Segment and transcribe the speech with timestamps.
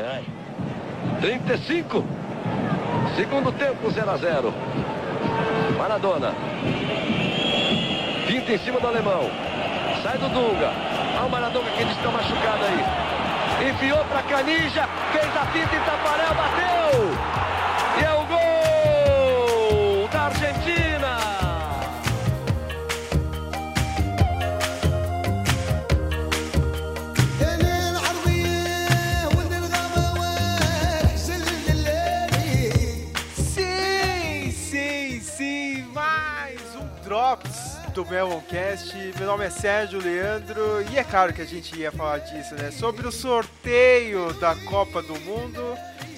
[0.00, 0.22] É.
[1.20, 2.04] 35.
[3.16, 4.54] Segundo tempo, 0 a 0.
[5.76, 6.32] Maradona.
[8.26, 9.30] Pinta em cima do alemão.
[10.02, 10.70] Sai do Dunga.
[11.16, 13.68] Olha o Maradona que está machucado aí.
[13.68, 14.88] Enfiou para Canija.
[15.12, 16.34] Fez a pinta em Tafarel.
[16.34, 16.89] Bateu.
[37.90, 38.94] Do Meloncast.
[39.18, 42.70] Meu nome é Sérgio Leandro e é claro que a gente ia falar disso, né?
[42.70, 45.60] Sobre o sorteio da Copa do Mundo.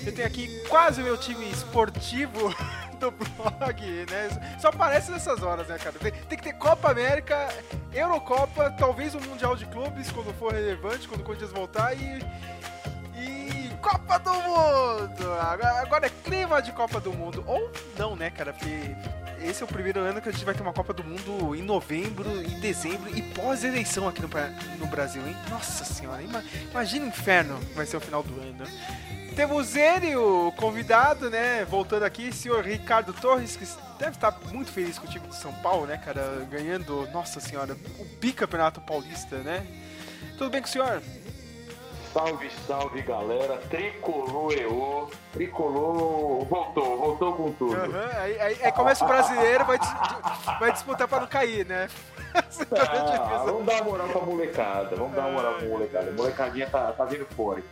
[0.04, 2.54] Eu tenho aqui quase o meu time esportivo
[3.00, 4.58] do blog, né?
[4.60, 5.98] Só aparece nessas horas, né, cara?
[5.98, 7.48] Tem, tem que ter Copa América,
[7.92, 12.20] Eurocopa, talvez o Mundial de Clubes quando for relevante, quando o Corinthians voltar e
[13.16, 15.32] e Copa do Mundo!
[15.40, 17.42] Agora, agora é clima de Copa do Mundo.
[17.46, 18.52] Ou não, né, cara?
[18.52, 18.94] Porque
[19.44, 21.62] esse é o primeiro ano que a gente vai ter uma Copa do Mundo em
[21.62, 24.28] novembro, em dezembro e pós-eleição aqui no,
[24.78, 25.36] no Brasil, hein?
[25.50, 28.64] Nossa senhora, ima- imagina o inferno que vai ser o final do ano.
[29.34, 31.64] Temos ele, o convidado, né?
[31.64, 33.66] Voltando aqui, senhor Ricardo Torres, que
[33.98, 36.46] deve estar muito feliz com o time de São Paulo, né, cara?
[36.50, 39.66] Ganhando, nossa senhora, o bicampeonato paulista, né?
[40.36, 41.02] Tudo bem com o senhor?
[42.12, 47.74] Salve, salve galera, tricolor EO, tricolor voltou, voltou com tudo.
[47.74, 49.78] Aham, aí, aí- aí começa o brasileiro, vai,
[50.60, 51.88] vai disputar pra não cair, né?
[52.74, 56.10] Ah, vamos dar uma moral pra molecada, vamos dar uma moral pra molecada.
[56.10, 57.66] A molecadinha tá, tá vindo forte.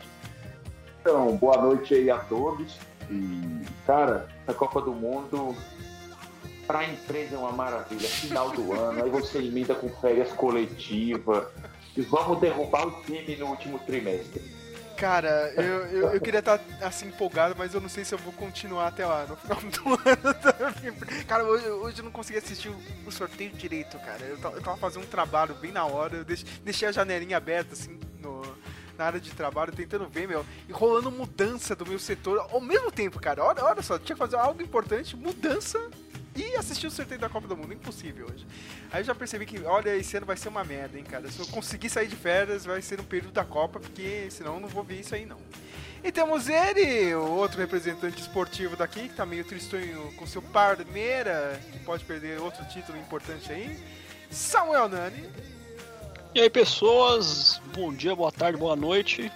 [1.00, 2.78] Então, boa noite aí a todos.
[3.10, 5.56] E, cara, essa Copa do Mundo
[6.66, 8.06] pra empresa é uma maravilha.
[8.08, 11.44] Final do ano, aí você emenda com férias coletivas.
[11.96, 14.60] E vamos derrubar o time no último trimestre.
[15.00, 18.34] Cara, eu, eu, eu queria estar assim empolgado, mas eu não sei se eu vou
[18.34, 21.24] continuar até lá no final do ano.
[21.26, 22.70] Cara, hoje, hoje eu não consegui assistir
[23.06, 24.22] o, sorteio direito, cara.
[24.22, 27.72] Eu, eu tava fazendo um trabalho bem na hora, eu deixei, deixei a janelinha aberta
[27.72, 28.42] assim no,
[28.98, 32.92] na área de trabalho, tentando ver, meu, e rolando mudança do meu setor ao mesmo
[32.92, 33.42] tempo, cara.
[33.42, 35.80] Olha, olha só, tinha que fazer algo importante, mudança
[36.40, 37.72] e assistir o sorteio da Copa do Mundo.
[37.72, 38.46] Impossível hoje.
[38.90, 41.30] Aí eu já percebi que, olha, esse ano vai ser uma merda, hein, cara.
[41.30, 44.60] Se eu conseguir sair de férias, vai ser no período da Copa, porque senão eu
[44.60, 45.38] não vou ver isso aí, não.
[46.02, 51.60] E temos ele, o outro representante esportivo daqui, que tá meio tristonho com seu Parmeira,
[51.70, 53.78] que pode perder outro título importante aí.
[54.30, 55.28] Samuel Nani.
[56.34, 59.30] E aí, pessoas, bom dia, boa tarde, boa noite.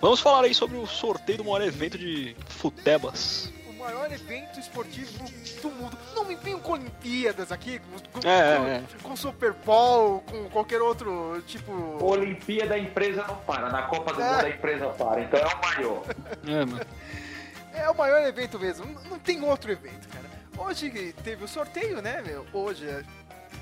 [0.00, 3.52] Vamos falar aí sobre o sorteio do maior evento de futebas.
[3.82, 5.24] O maior evento esportivo
[5.60, 5.98] do mundo.
[6.14, 8.82] Não me venham com Olimpíadas aqui, com, com, É, com, é.
[9.02, 11.72] com Super Bowl, com qualquer outro tipo.
[12.00, 14.30] Olimpíada a empresa não para, na Copa do É.
[14.30, 16.02] Mundo a empresa para, então é o maior.
[16.46, 16.86] É, mano.
[17.74, 20.30] É o maior evento mesmo, não, não tem outro evento, cara.
[20.56, 22.46] Hoje teve o sorteio, né, meu?
[22.52, 23.02] Hoje, é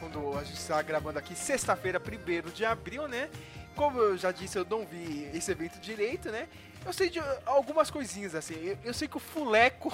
[0.01, 3.31] quando a gente está gravando aqui, sexta-feira, 1 de abril, né?
[3.75, 6.49] Como eu já disse, eu não vi esse evento direito, né?
[6.85, 8.55] Eu sei de algumas coisinhas, assim.
[8.55, 9.93] Eu, eu sei que o Fuleco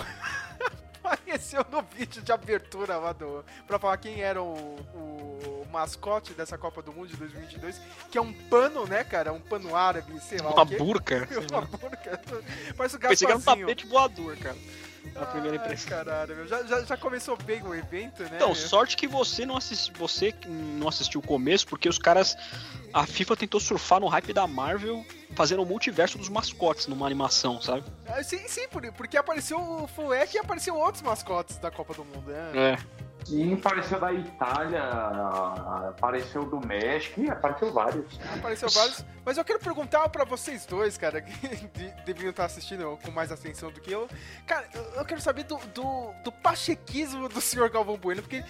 [1.03, 3.45] apareceu no vídeo de abertura lá do.
[3.67, 8.21] pra falar quem era o, o mascote dessa Copa do Mundo de 2022, que é
[8.21, 9.33] um pano, né, cara?
[9.33, 10.77] Um pano árabe, sei lá Uma o quê.
[10.77, 11.29] burca.
[11.51, 12.21] Uma burca.
[12.77, 14.57] Parece o Pensei que era um tapete voador, cara.
[15.15, 15.89] Na primeira impressão.
[15.89, 16.47] caralho.
[16.49, 18.31] Já, já, já começou bem o evento, né?
[18.35, 22.37] Então, sorte que você não assistiu, você não assistiu o começo, porque os caras.
[22.93, 27.61] A FIFA tentou surfar no hype da Marvel, fazendo o multiverso dos mascotes numa animação,
[27.61, 27.85] sabe?
[28.07, 32.05] Ah, Sim, sim, por- porque apareceu o Fleck e apareceu outros mascotes da Copa do
[32.05, 32.53] Mundo, né?
[32.55, 32.79] É.
[33.27, 34.83] Sim, apareceu da Itália,
[35.89, 38.21] apareceu do México, apareceu vários.
[38.39, 39.05] Apareceu vários.
[39.25, 43.33] Mas eu quero perguntar pra vocês dois, cara, que de- deviam estar assistindo com mais
[43.33, 44.09] atenção do que eu.
[44.47, 48.45] Cara, eu, quero saber do, do, do pachequismo do senhor Galvão Bueno, porque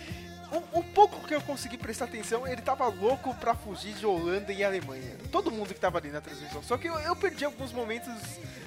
[0.53, 4.53] um, um pouco que eu consegui prestar atenção, ele tava louco pra fugir de Holanda
[4.53, 5.17] e Alemanha.
[5.33, 6.63] Todo mundo que tava ali na transmissão.
[6.63, 8.13] Só que eu, eu perdi alguns momentos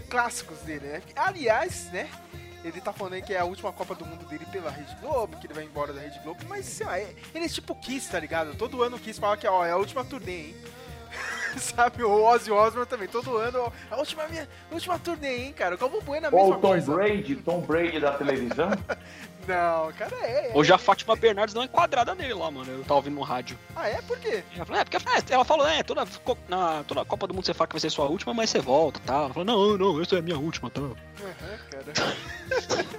[0.09, 1.01] clássicos dele, né?
[1.15, 2.09] Aliás, né?
[2.63, 5.38] Ele tá falando aí que é a última Copa do Mundo dele pela Rede Globo,
[5.38, 8.09] que ele vai embora da Rede Globo, mas sei lá, é- ele é tipo Kiss,
[8.11, 8.53] tá ligado?
[8.56, 10.56] Todo ano o Kiss fala que ó, é a última turnê, hein?
[11.57, 15.77] Sabe, o Ozzy Osbourne também, todo ano, a última, minha, a última turnê, hein, cara?
[15.77, 16.93] Como Bueno é a Ou mesma o Tom coisa.
[16.93, 18.69] Brady, Tom Brady da televisão.
[19.47, 20.51] Não, cara, é.
[20.51, 20.51] é.
[20.53, 22.71] Hoje a Fátima Bernardes deu uma enquadrada nele lá, mano.
[22.71, 23.57] Eu tava ouvindo no rádio.
[23.75, 23.99] Ah, é?
[24.03, 24.43] Por quê?
[24.55, 26.05] Ela falou, é, porque é, ela falou, é, toda,
[26.47, 28.99] na, toda Copa do Mundo você fala que vai ser sua última, mas você volta,
[29.05, 29.15] tá?
[29.15, 30.81] Ela falou, não, não, essa é a minha última, tá?
[30.81, 30.95] Aham,
[31.71, 31.93] cara.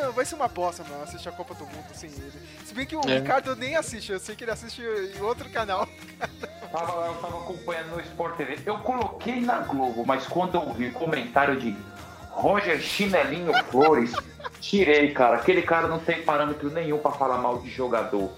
[0.00, 2.32] Não, vai ser uma bosta, mano, assistir a Copa do Mundo sem ele.
[2.64, 3.18] Se bem que o É.
[3.18, 5.88] Ricardo nem assiste, eu sei que ele assiste em outro canal.
[6.70, 8.58] tava lá, eu tava acompanhando no Sport TV.
[8.66, 11.74] Eu coloquei na Globo, mas quando eu vi comentário de
[12.30, 14.12] Roger Chinelinho Flores,
[14.60, 15.36] tirei, cara.
[15.36, 18.30] Aquele cara não tem parâmetro nenhum para falar mal de jogador.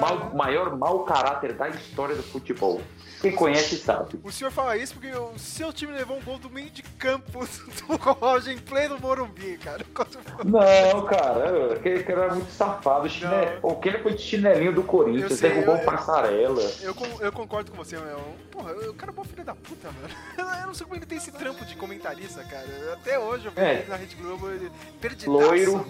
[0.00, 2.80] Mal, maior mau caráter da história do futebol.
[3.24, 4.20] Quem conhece sabe.
[4.22, 7.40] O senhor fala isso porque o seu time levou um gol do meio de campo
[7.88, 9.82] do Roger em pleno Morumbi, cara.
[10.44, 13.08] Não, cara, aquele cara era muito safado.
[13.08, 13.30] Chine...
[13.62, 16.62] O que ele foi de chinelinho do Corinthians, sei, derrubou um passarela.
[16.82, 18.20] Eu, eu, concordo com você, meu.
[18.50, 20.14] Porra, o cara é bom filho da puta, mano.
[20.60, 22.92] Eu não sei como ele tem esse trampo de comentarista, cara.
[22.92, 23.74] Até hoje eu vi é.
[23.74, 24.70] ele na Rede Globo, ele
[25.00, 25.30] perdidaço.
[25.30, 25.86] Loiro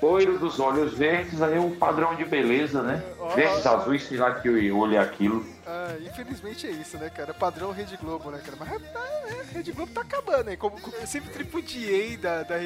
[0.00, 3.02] loiro dos olhos verdes, aí um padrão de beleza, né?
[3.34, 5.44] verdes, azuis, sei lá que o olho é aquilo.
[5.66, 7.32] Ah, infelizmente é isso, né, cara?
[7.32, 8.56] Padrão Rede Globo, né, cara?
[8.58, 10.56] Mas é, Rede Globo tá acabando, né?
[10.56, 12.58] Como, como eu sempre tripudiei da, da,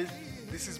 [0.51, 0.79] desses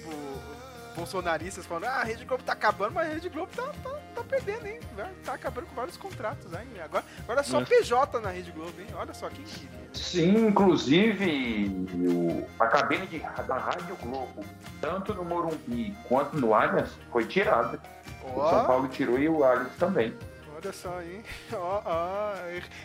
[0.98, 4.24] bolsonaristas falando, ah, a Rede Globo tá acabando, mas a Rede Globo tá, tá, tá
[4.24, 4.80] perdendo, hein?
[5.24, 6.66] Tá acabando com vários contratos, né?
[6.84, 7.66] Agora, agora é só é.
[7.66, 8.88] PJ na Rede Globo, hein?
[8.96, 9.70] Olha só, quem queria.
[9.94, 14.44] Sim, inclusive o, a cabine de, da Rádio Globo,
[14.82, 17.80] tanto no Morumbi quanto no Allianz, foi tirada.
[18.24, 18.42] Oh.
[18.42, 20.18] O São Paulo tirou e o Allianz também.
[20.56, 21.24] Olha só, hein?
[21.54, 22.34] Ó, ó,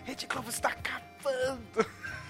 [0.04, 1.86] Rede Globo está acabando!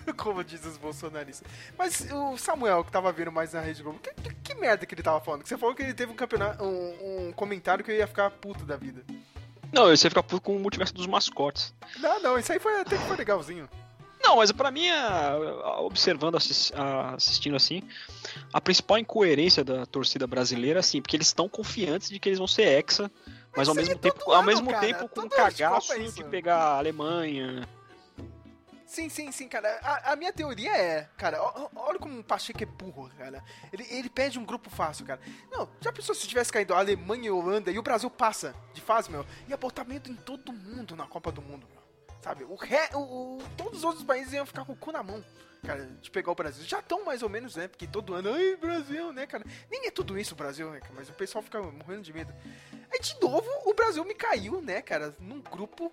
[0.16, 1.46] Como diz os bolsonaristas.
[1.78, 4.94] Mas o Samuel, que tava vendo mais na Rede Globo, que, que, que merda que
[4.94, 5.42] ele tava falando?
[5.42, 8.30] Que você falou que ele teve um campeonato, um, um comentário que eu ia ficar
[8.30, 9.04] puto da vida.
[9.72, 11.74] Não, você ia ficar puto com o multiverso dos mascotes.
[11.98, 13.68] Não, não, isso aí foi, até que foi legalzinho.
[14.22, 14.86] Não, mas para mim,
[15.78, 17.82] observando, assistindo assim,
[18.52, 22.46] a principal incoerência da torcida brasileira, assim, porque eles estão confiantes de que eles vão
[22.46, 23.10] ser hexa,
[23.54, 26.56] mas, mas ao mesmo tempo, ano, ao mesmo cara, tempo com um cagaço de pegar
[26.56, 27.68] a Alemanha.
[28.92, 29.80] Sim, sim, sim, cara.
[29.82, 31.42] A, a, minha teoria é, cara,
[31.74, 33.42] olha como o Pacheco é burro, cara.
[33.72, 35.18] Ele, ele pede um grupo fácil, cara.
[35.50, 38.54] Não, já pensou se tivesse caído a Alemanha e a Holanda e o Brasil passa
[38.74, 39.24] de fase, meu?
[39.58, 41.82] Botar medo em todo mundo na Copa do Mundo, meu.
[42.20, 42.44] Sabe?
[42.44, 45.24] O, re, o, o, todos os outros países iam ficar com o cu na mão,
[45.64, 46.62] cara, de pegar o Brasil.
[46.66, 47.68] Já estão mais ou menos, né?
[47.68, 49.42] Porque todo ano, ai, Brasil, né, cara?
[49.70, 50.92] Nem é tudo isso o Brasil, né, cara?
[50.94, 52.30] Mas o pessoal fica morrendo de medo.
[52.92, 55.90] Aí, de novo, o Brasil me caiu, né, cara, num grupo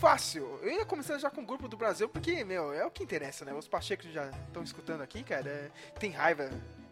[0.00, 0.58] fácil.
[0.62, 3.44] Eu ia começar já com o grupo do Brasil, porque, meu, é o que interessa,
[3.44, 3.52] né?
[3.52, 5.48] Os Pachecos já estão escutando aqui, cara.
[5.48, 6.50] É, tem raiva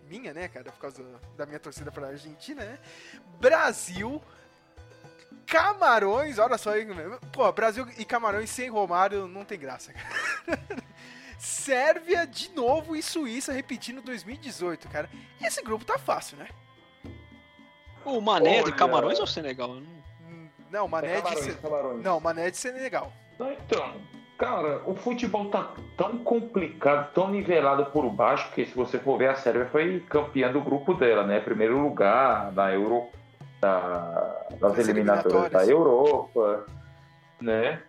[0.09, 1.03] minha, né, cara, por causa
[1.37, 2.79] da minha torcida pra Argentina, né?
[3.41, 4.23] Brasil
[5.47, 6.87] Camarões, olha só aí.
[7.33, 10.83] Pô, Brasil e Camarões sem Romário não tem graça, cara.
[11.39, 15.11] Sérvia de novo e Suíça repetindo 2018, cara.
[15.41, 16.49] E esse grupo tá fácil, né?
[18.05, 19.75] O Mané é de Camarões ou Senegal?
[19.75, 20.02] Não,
[20.89, 21.95] Mané é de Senegal.
[21.99, 23.13] Não, Mané de Senegal.
[23.39, 23.95] Então,
[24.39, 29.29] cara, o futebol tá tão complicado, tão nivelado por baixo, que se você for ver,
[29.29, 31.41] a Sérvia foi campeã do grupo dela, né?
[31.41, 33.09] Primeiro lugar da Euro
[33.61, 36.67] da, das eliminatórias da Europa,
[37.41, 37.81] né?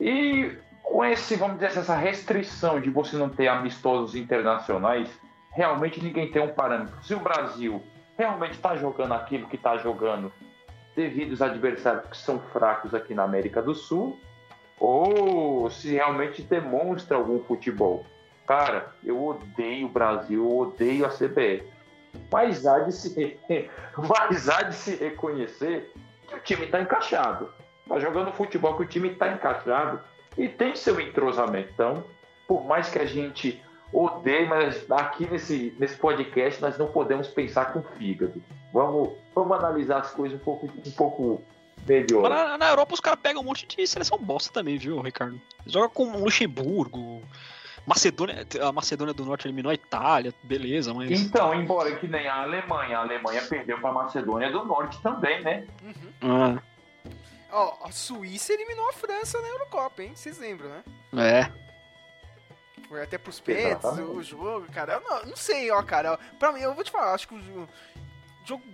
[0.00, 5.08] E com esse, vamos dizer assim, essa restrição de você não ter amistosos internacionais,
[5.52, 6.94] realmente ninguém tem um parâmetro.
[7.02, 7.82] Se o Brasil
[8.16, 10.32] realmente está jogando aquilo que está jogando
[10.98, 14.18] devido aos adversários que são fracos aqui na América do Sul,
[14.80, 18.04] ou se realmente demonstra algum futebol.
[18.48, 21.64] Cara, eu odeio o Brasil, eu odeio a CBF.
[22.32, 23.38] Mas há de se,
[23.96, 25.92] mas há de se reconhecer
[26.26, 27.48] que o time está encaixado.
[27.84, 30.00] Está jogando futebol que o time está encaixado
[30.36, 31.70] e tem seu entrosamento.
[31.72, 32.02] Então,
[32.48, 33.62] por mais que a gente
[33.92, 38.42] odeie, mas aqui nesse, nesse podcast nós não podemos pensar com fígado.
[38.72, 41.42] Vamos, vamos analisar as coisas um pouco, um pouco
[41.86, 42.28] melhor.
[42.28, 45.40] Na, na Europa os caras pegam um monte de seleção bosta também, viu, Ricardo?
[45.66, 47.22] Joga com Luxemburgo,
[47.86, 51.10] Macedônia, a Macedônia do Norte eliminou a Itália, beleza, mas.
[51.10, 55.42] Então, embora que nem a Alemanha, a Alemanha perdeu para a Macedônia do Norte também,
[55.42, 55.66] né?
[55.82, 56.58] Uhum.
[56.58, 56.62] Ah.
[57.50, 60.12] Ó, a Suíça eliminou a França na Eurocopa, hein?
[60.14, 60.82] Vocês lembram, né?
[61.16, 61.67] É.
[62.88, 64.94] Foi até pros pets o jogo, cara.
[64.94, 66.18] Eu não, não sei, ó, cara.
[66.38, 67.68] Pra mim, eu vou te falar, acho que o
[68.44, 68.64] jogo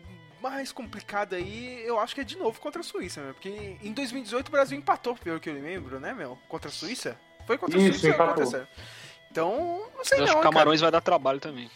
[0.40, 3.34] mais complicado aí, eu acho que é de novo contra a Suíça, meu.
[3.34, 3.48] Porque
[3.82, 6.38] em 2018 o Brasil empatou, pelo que eu lembro, né, meu?
[6.48, 7.18] Contra a Suíça?
[7.46, 8.44] Foi contra a Isso, Suíça empatou.
[8.44, 8.66] contra a
[9.30, 10.90] Então, não sei eu não, acho que Camarões cara.
[10.90, 11.70] vai dar trabalho também.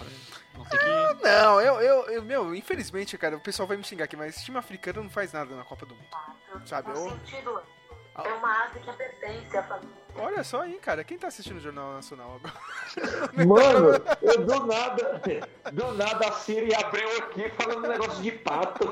[0.55, 0.77] Não, que...
[0.77, 4.43] ah, não eu, eu, eu, meu, infelizmente, cara, o pessoal vai me xingar aqui, mas
[4.43, 6.67] time africano não faz nada na Copa do Mundo.
[6.67, 6.91] Sabe?
[6.91, 7.19] Eu...
[8.25, 9.97] É uma ave que pertence à família.
[10.17, 11.05] Olha só aí, cara.
[11.05, 12.55] Quem tá assistindo o Jornal Nacional agora?
[13.47, 15.23] Mano, eu do nada,
[15.73, 18.89] do nada a Siri abriu aqui falando um negócio de pato.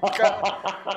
[0.00, 0.40] O cara,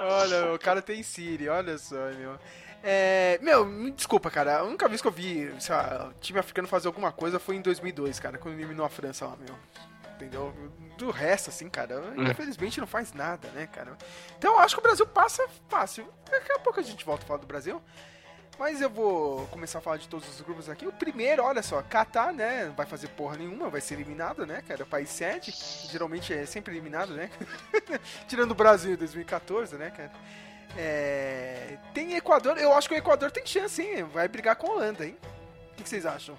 [0.02, 2.38] olha, o cara tem Siri, olha só, meu.
[2.82, 4.60] É, meu, me desculpa, cara.
[4.60, 7.62] A única vez que eu vi lá, o time africano fazer alguma coisa foi em
[7.62, 9.56] 2002, cara, quando eliminou a França lá, meu.
[10.16, 10.54] Entendeu?
[10.98, 12.32] Do resto, assim, cara, é.
[12.32, 13.98] infelizmente não faz nada, né, cara?
[14.38, 16.08] Então eu acho que o Brasil passa fácil.
[16.30, 17.82] Daqui a pouco a gente volta a falar do Brasil.
[18.58, 20.88] Mas eu vou começar a falar de todos os grupos aqui.
[20.88, 22.66] O primeiro, olha só, Catar, né?
[22.68, 24.86] Não vai fazer porra nenhuma, vai ser eliminado, né, cara?
[24.86, 25.54] País 7,
[25.92, 27.30] geralmente é sempre eliminado, né?
[28.28, 30.12] Tirando o Brasil em 2014, né, cara?
[30.78, 31.78] É...
[31.94, 34.04] Tem Equador, eu acho que o Equador tem chance, hein?
[34.04, 35.18] Vai brigar com a Holanda, hein?
[35.74, 36.38] O que vocês acham?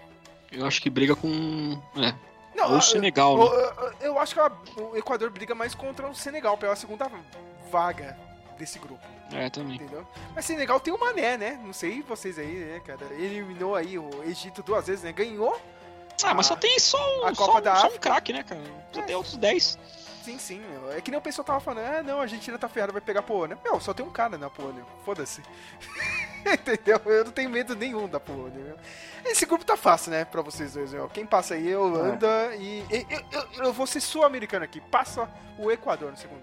[0.50, 1.82] Eu acho que briga com.
[1.96, 2.14] É.
[2.56, 3.92] Não, Ou o Senegal, eu, né?
[4.00, 7.10] Eu, eu acho que o Equador briga mais contra o Senegal, pela segunda
[7.70, 8.16] vaga
[8.58, 9.04] desse grupo.
[9.32, 9.76] É, também.
[9.76, 10.06] Entendeu?
[10.34, 11.60] Mas Senegal tem o Mané, né?
[11.62, 13.04] Não sei vocês aí, né, cara?
[13.10, 15.12] Ele eliminou aí o Egito duas vezes, né?
[15.12, 15.60] Ganhou.
[16.25, 18.62] Ah, mas só tem só, a Copa só, da só um craque, né, cara?
[18.92, 19.04] Só é.
[19.04, 19.78] tem outros 10.
[20.25, 20.92] Sim, sim, meu.
[20.92, 23.22] É que nem o pessoal tava falando, ah, não, a Argentina tá ferrada, vai pegar
[23.22, 23.58] Polônia.
[23.62, 24.84] Meu, só tem um cara na Polônia.
[25.04, 25.42] Foda-se.
[26.54, 27.00] Entendeu?
[27.04, 28.76] Eu não tenho medo nenhum da meu.
[29.24, 31.08] Esse grupo tá fácil, né, pra vocês dois, meu.
[31.08, 32.56] Quem passa aí é Holanda é.
[32.56, 32.84] e.
[32.90, 34.80] Eu, eu, eu vou ser sul-americano aqui.
[34.80, 36.42] Passa o Equador no segundo.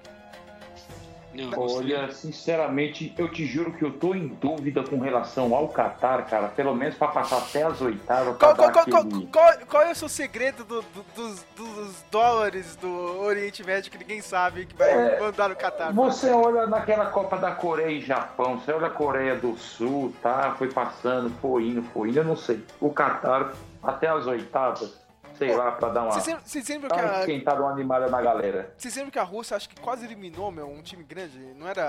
[1.33, 6.27] Não, Olha, sinceramente, eu te juro que eu tô em dúvida com relação ao Qatar,
[6.29, 6.47] cara.
[6.49, 8.37] Pelo menos pra passar até as oitavas.
[8.37, 8.85] Qual, qual, qual,
[9.31, 13.97] qual, qual, é o seu segredo do, do, dos, dos, dólares do Oriente Médio que
[13.97, 15.91] ninguém sabe que vai é, mandar no Qatar?
[15.93, 20.55] Você olha naquela Copa da Coreia e Japão, você olha a Coreia do Sul, tá?
[20.57, 22.63] Foi passando, foi indo, foi indo, eu não sei.
[22.79, 25.02] O Qatar até as oitavas
[25.47, 26.11] sei lá, pra dar uma.
[26.11, 27.19] Vocês lembram que a.
[27.19, 28.73] Esquentada uma animada na galera.
[28.77, 31.37] Vocês lembram que a Rússia acho que quase eliminou, meu, um time grande?
[31.57, 31.83] Não era.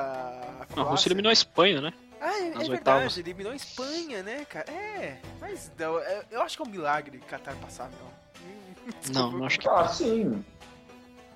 [0.77, 1.93] A, a Rússia eliminou a Espanha, né?
[2.21, 3.19] Ah, é, é verdade, oitavas.
[3.19, 4.71] eliminou a Espanha, né, cara?
[4.71, 8.15] É, mas eu, eu acho que é um milagre Qatar passar, meu.
[9.15, 9.69] Não, não acho que.
[9.69, 10.45] Ah, sim.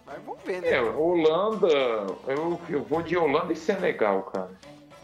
[0.04, 0.70] Mas vamos ver, né?
[0.70, 1.68] É, Holanda.
[2.26, 4.50] Eu, eu vou de Holanda e Senegal, cara.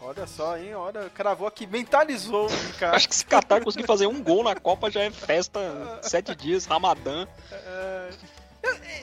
[0.05, 0.75] Olha só, hein?
[0.75, 2.47] Olha, cravou aqui, mentalizou,
[2.77, 2.95] cara.
[2.95, 5.59] Acho que se Qatar conseguir fazer um gol na Copa já é festa,
[6.03, 7.27] sete dias, Ramadã.
[7.51, 8.09] É...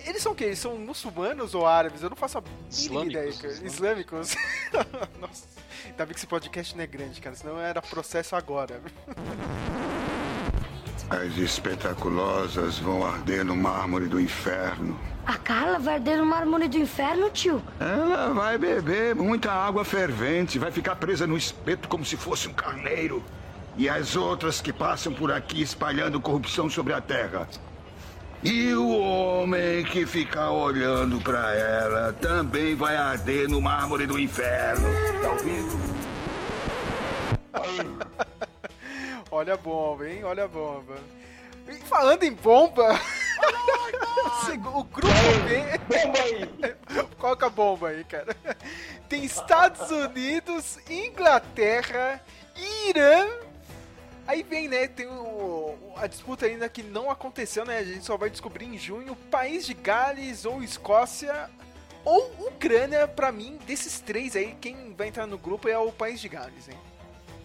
[0.07, 0.45] Eles são o quê?
[0.45, 2.03] Eles são muçulmanos ou árabes?
[2.03, 3.53] Eu não faço a mínima ideia, cara.
[3.65, 4.37] Islâmicos.
[5.21, 5.45] Nossa,
[5.87, 8.81] ainda bem que esse podcast não é grande, cara, senão era processo agora.
[11.11, 14.99] As espetaculosas vão arder no mármore do inferno.
[15.25, 17.62] A Carla vai arder no mármore do inferno, tio?
[17.79, 22.52] Ela vai beber muita água fervente, vai ficar presa no espeto como se fosse um
[22.52, 23.23] carneiro.
[23.76, 27.49] E as outras que passam por aqui espalhando corrupção sobre a terra.
[28.43, 34.88] E o homem que ficar olhando para ela também vai arder no mármore do inferno.
[35.23, 36.02] Tá ouvindo?
[39.31, 40.25] Olha a bomba, hein?
[40.25, 40.97] Olha a bomba.
[41.69, 43.00] E falando em bomba.
[44.75, 45.13] o grupo
[45.47, 45.79] B.
[45.89, 47.07] Bomba aí!
[47.19, 48.37] Coloca a bomba aí, cara.
[49.09, 52.21] Tem Estados Unidos, Inglaterra,
[52.89, 53.29] Irã.
[54.27, 54.87] Aí vem, né?
[54.87, 57.79] Tem o, a disputa ainda que não aconteceu, né?
[57.79, 59.17] A gente só vai descobrir em junho.
[59.31, 61.51] País de Gales ou Escócia
[62.05, 66.21] ou Ucrânia, pra mim, desses três aí, quem vai entrar no grupo é o País
[66.21, 66.77] de Gales, hein?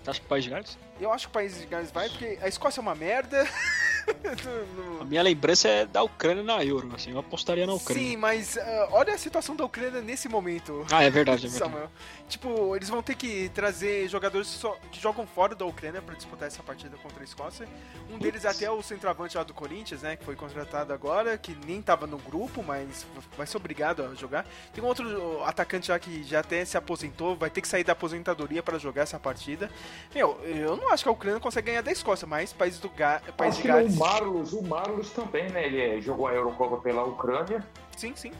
[0.05, 0.77] Acho que o País de Gales?
[0.99, 3.47] Eu acho que o País de Gales vai, porque a Escócia é uma merda.
[5.01, 8.03] A minha lembrança é da Ucrânia na Euro, assim, eu apostaria na Ucrânia.
[8.03, 8.59] Sim, mas uh,
[8.91, 10.85] olha a situação da Ucrânia nesse momento.
[10.91, 11.71] Ah, é verdade, é verdade.
[11.71, 11.89] Samuel.
[12.27, 16.47] Tipo, eles vão ter que trazer jogadores só, que jogam fora da Ucrânia para disputar
[16.47, 17.67] essa partida contra a Escócia.
[18.11, 21.57] Um deles até é o centroavante lá do Corinthians, né, que foi contratado agora, que
[21.65, 23.05] nem tava no grupo, mas
[23.37, 24.45] vai ser obrigado a jogar.
[24.73, 27.93] Tem um outro atacante lá que já até se aposentou, vai ter que sair da
[27.93, 29.69] aposentadoria para jogar essa partida.
[30.13, 33.21] Meu, eu não acho que a Ucrânia consegue ganhar da Escócia, mas país do Ga
[33.37, 33.96] país de Gales...
[33.97, 37.65] Marlos, o Marlos também, né, ele jogou a Eurocopa pela Ucrânia.
[37.95, 38.31] Sim, sim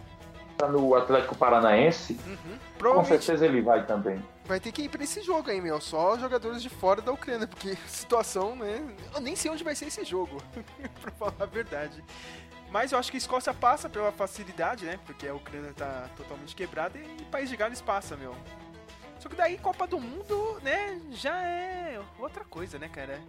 [0.57, 2.93] tá no Atlético Paranaense, uhum.
[2.95, 4.21] com certeza ele vai também.
[4.45, 5.79] Vai ter que ir pra esse jogo aí, meu.
[5.79, 8.83] Só jogadores de fora da Ucrânia, porque situação, né?
[9.13, 10.41] Eu nem sei onde vai ser esse jogo,
[10.99, 12.03] pra falar a verdade.
[12.71, 14.99] Mas eu acho que a Escócia passa pela facilidade, né?
[15.05, 18.35] Porque a Ucrânia tá totalmente quebrada e o País de Gales passa, meu.
[19.19, 23.21] Só que daí Copa do Mundo, né, já é outra coisa, né, cara?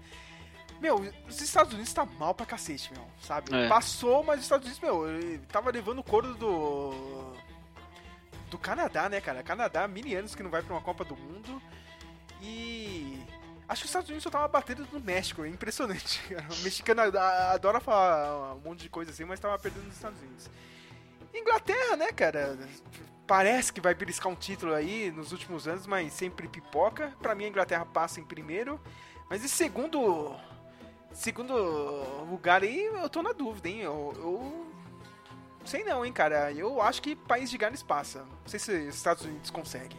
[0.80, 3.54] Meu, os Estados Unidos tá mal pra cacete, meu, sabe?
[3.54, 3.68] É.
[3.68, 7.34] Passou, mas os Estados Unidos, meu, tava levando o couro do.
[8.50, 9.42] Do Canadá, né, cara?
[9.42, 11.60] Canadá, mini anos que não vai pra uma Copa do Mundo.
[12.40, 13.20] E.
[13.68, 16.20] Acho que os Estados Unidos só tava batendo no México, é impressionante.
[16.58, 20.48] O mexicano adora falar um monte de coisa assim, mas tava perdendo nos Estados Unidos.
[21.34, 22.58] Inglaterra, né, cara?
[23.26, 27.12] Parece que vai beliscar um título aí nos últimos anos, mas sempre pipoca.
[27.20, 28.80] Para mim, a Inglaterra passa em primeiro.
[29.28, 30.34] Mas em segundo,
[31.18, 31.52] Segundo
[32.30, 33.80] lugar aí, eu tô na dúvida, hein?
[33.80, 34.66] Eu, eu
[35.64, 36.52] sei não, hein, cara.
[36.52, 38.20] Eu acho que País de Gales passa.
[38.20, 39.98] Não sei se os Estados Unidos conseguem.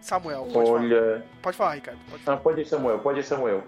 [0.00, 0.96] Samuel, pode Olha...
[0.96, 1.22] falar.
[1.42, 1.98] Pode falar, Ricardo.
[2.08, 2.36] Pode, falar.
[2.38, 2.98] Não, pode ir, Samuel.
[3.00, 3.62] Pode ir, Samuel.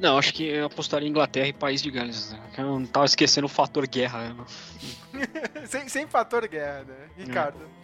[0.00, 2.32] Não, acho que eu apostaria em Inglaterra e País de Gales.
[2.32, 2.40] Né?
[2.56, 4.32] Eu não tava esquecendo o fator guerra.
[4.32, 5.26] Né?
[5.68, 7.10] sem, sem fator guerra, né?
[7.18, 7.62] Ricardo.
[7.62, 7.82] É.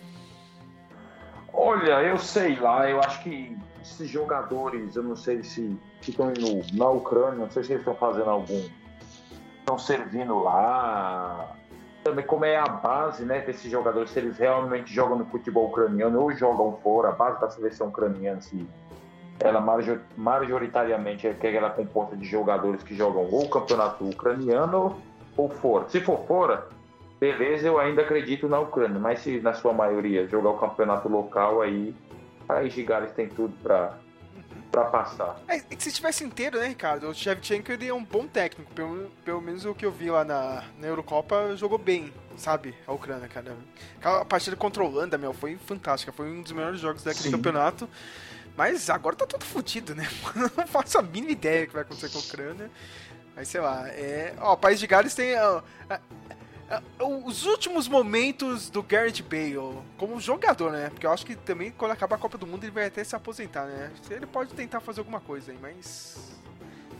[1.53, 3.55] Olha, eu sei lá, eu acho que
[3.93, 7.95] esses jogadores, eu não sei se estão indo na Ucrânia, não sei se eles estão
[7.95, 8.63] fazendo algum.
[9.59, 11.55] estão servindo lá.
[12.05, 16.21] Também como é a base né, desses jogadores, se eles realmente jogam no futebol ucraniano
[16.21, 18.67] ou jogam fora, a base da seleção ucraniana, se
[19.41, 19.61] ela
[20.17, 24.97] majoritariamente é que ela é composta de jogadores que jogam ou campeonato ucraniano
[25.37, 25.89] ou fora.
[25.89, 26.67] Se for fora,
[27.21, 31.61] beleza, eu ainda acredito na Ucrânia, mas se na sua maioria jogar o campeonato local,
[31.63, 31.95] aí
[32.49, 33.99] aí Gigares tem tudo para
[34.71, 35.41] para passar.
[35.49, 37.09] É, é, que se estivesse inteiro, né, Ricardo?
[37.09, 40.25] O Shevchenko ele é um bom técnico, pelo, pelo menos o que eu vi lá
[40.25, 42.75] na, na Eurocopa, jogou bem, sabe?
[42.87, 43.57] A Ucrânia, cara.
[43.97, 47.33] Aquela partida contra a Holanda, meu, foi fantástica, foi um dos melhores jogos daquele Sim.
[47.33, 47.89] campeonato.
[48.57, 50.07] Mas agora tá tudo fodido, né?
[50.57, 52.71] não faço a mínima ideia do que vai acontecer com a Ucrânia.
[53.35, 54.35] Mas sei lá, é.
[54.41, 55.39] Ó, o País de Gales tem.
[55.39, 55.63] Ó,
[57.01, 60.91] os últimos momentos do Garrett Bale como jogador, né?
[60.91, 63.17] Porque eu acho que também quando acabar a Copa do Mundo ele vai até se
[63.17, 63.91] aposentar, né?
[64.11, 66.37] Ele pode tentar fazer alguma coisa aí, mas.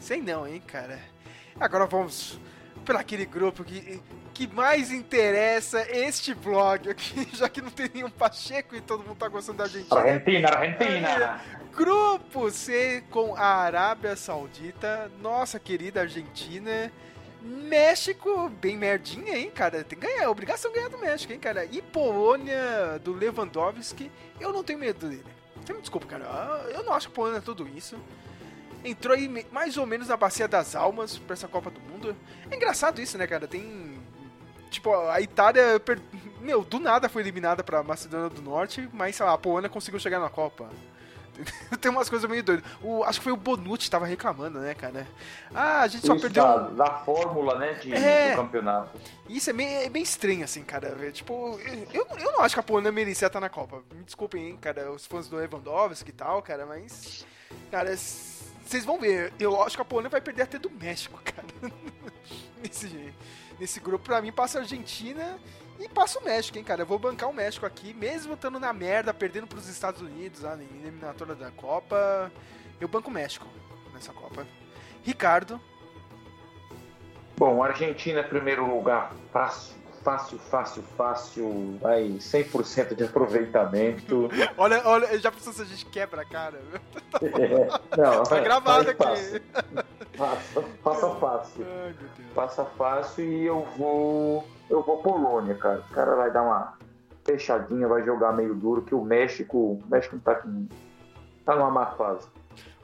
[0.01, 0.99] Sei não, hein, cara.
[1.61, 2.39] Agora vamos
[2.85, 4.01] para aquele grupo que,
[4.33, 9.17] que mais interessa este blog aqui, já que não tem nenhum Pacheco e todo mundo
[9.17, 10.01] tá gostando da Argentina.
[10.01, 11.09] Argentina, Argentina!
[11.09, 16.91] É, grupo C com a Arábia Saudita, nossa querida Argentina.
[17.43, 19.85] México, bem merdinha, hein, cara?
[19.85, 21.65] Tem que ganhar, é obrigação ganhar do México, hein, cara?
[21.65, 25.25] E Polônia do Lewandowski, eu não tenho medo dele.
[25.65, 26.25] Você me desculpa, cara.
[26.75, 27.97] Eu não acho que Polônia é tudo isso
[28.85, 32.17] entrou aí mais ou menos na bacia das almas pra essa Copa do Mundo.
[32.51, 33.47] É engraçado isso, né, cara?
[33.47, 33.99] Tem.
[34.71, 35.81] Tipo, a Itália,
[36.41, 39.99] meu, do nada foi eliminada pra Macedônia do Norte, mas sei lá, a Polônia conseguiu
[39.99, 40.69] chegar na Copa.
[41.81, 42.65] Tem umas coisas meio doidas.
[42.83, 45.07] O, acho que foi o Bonucci que tava reclamando, né, cara?
[45.55, 46.43] Ah, a gente só Isso perdeu.
[46.43, 48.99] Da, da fórmula, né, de, é, do campeonato.
[49.29, 50.95] Isso é bem, é bem estranho, assim, cara.
[51.13, 51.59] Tipo,
[51.93, 53.83] eu, eu não acho que a Polônia merecia estar na Copa.
[53.93, 57.27] Me desculpem, hein, cara, os fãs do Lewandowski e tal, cara, mas.
[57.71, 61.73] Cara, vocês vão ver, eu acho que a Polônia vai perder até do México, cara.
[62.63, 63.15] nesse,
[63.59, 65.39] nesse grupo, pra mim, passa a Argentina
[65.79, 66.83] e passa o México, hein, cara.
[66.83, 70.55] Eu vou bancar o México aqui, mesmo estando na merda, perdendo pros Estados Unidos na
[70.55, 72.33] eliminatória da Copa.
[72.81, 73.47] Eu banco o México
[73.93, 74.47] nessa Copa.
[75.03, 75.61] Ricardo.
[77.37, 84.31] Bom, Argentina, primeiro lugar, fácil fácil, fácil, fácil, vai 100% de aproveitamento.
[84.57, 86.59] olha, olha, já pensou se a gente quebra a cara?
[87.21, 89.43] É, não, tá gravado aqui.
[90.19, 91.65] Passa, passa fácil.
[91.65, 91.95] Ai,
[92.35, 94.45] passa fácil e eu vou.
[94.69, 95.79] Eu vou Polônia, cara.
[95.79, 96.77] O cara vai dar uma
[97.25, 99.57] fechadinha, vai jogar meio duro, que o México.
[99.57, 100.67] O México tá com.
[101.45, 102.27] tá numa má fase.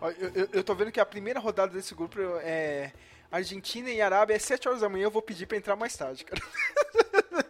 [0.01, 2.92] Eu, eu, eu tô vendo que a primeira rodada desse grupo é
[3.33, 6.25] Argentina e Arábia, é 7 horas da manhã, eu vou pedir pra entrar mais tarde,
[6.25, 6.40] cara.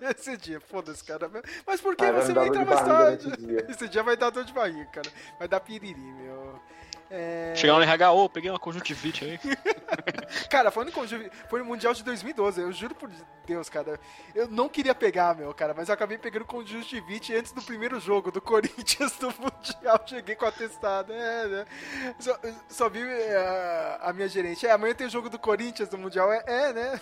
[0.17, 1.31] Esse dia, foda-se, cara.
[1.67, 3.29] Mas por que ah, você vai entrar mais tarde?
[3.69, 5.11] Esse dia vai dar dor de barriga, cara.
[5.39, 6.61] Vai dar piriri, meu.
[7.17, 7.55] É...
[7.55, 9.39] Chegar no RH, ô, oh, peguei uma conjuntivite aí.
[10.51, 10.91] cara, foi no,
[11.49, 13.09] foi no Mundial de 2012, eu juro por
[13.47, 14.01] Deus, cara.
[14.35, 18.33] Eu não queria pegar, meu, cara, mas eu acabei pegando conjuntivite antes do primeiro jogo
[18.33, 20.03] do Corinthians do Mundial.
[20.05, 21.13] Cheguei com atestado.
[21.13, 21.67] É, né?
[22.19, 24.67] Só, só vi é, a minha gerente.
[24.67, 26.33] É, amanhã tem jogo do Corinthians no Mundial.
[26.33, 27.01] É, é né?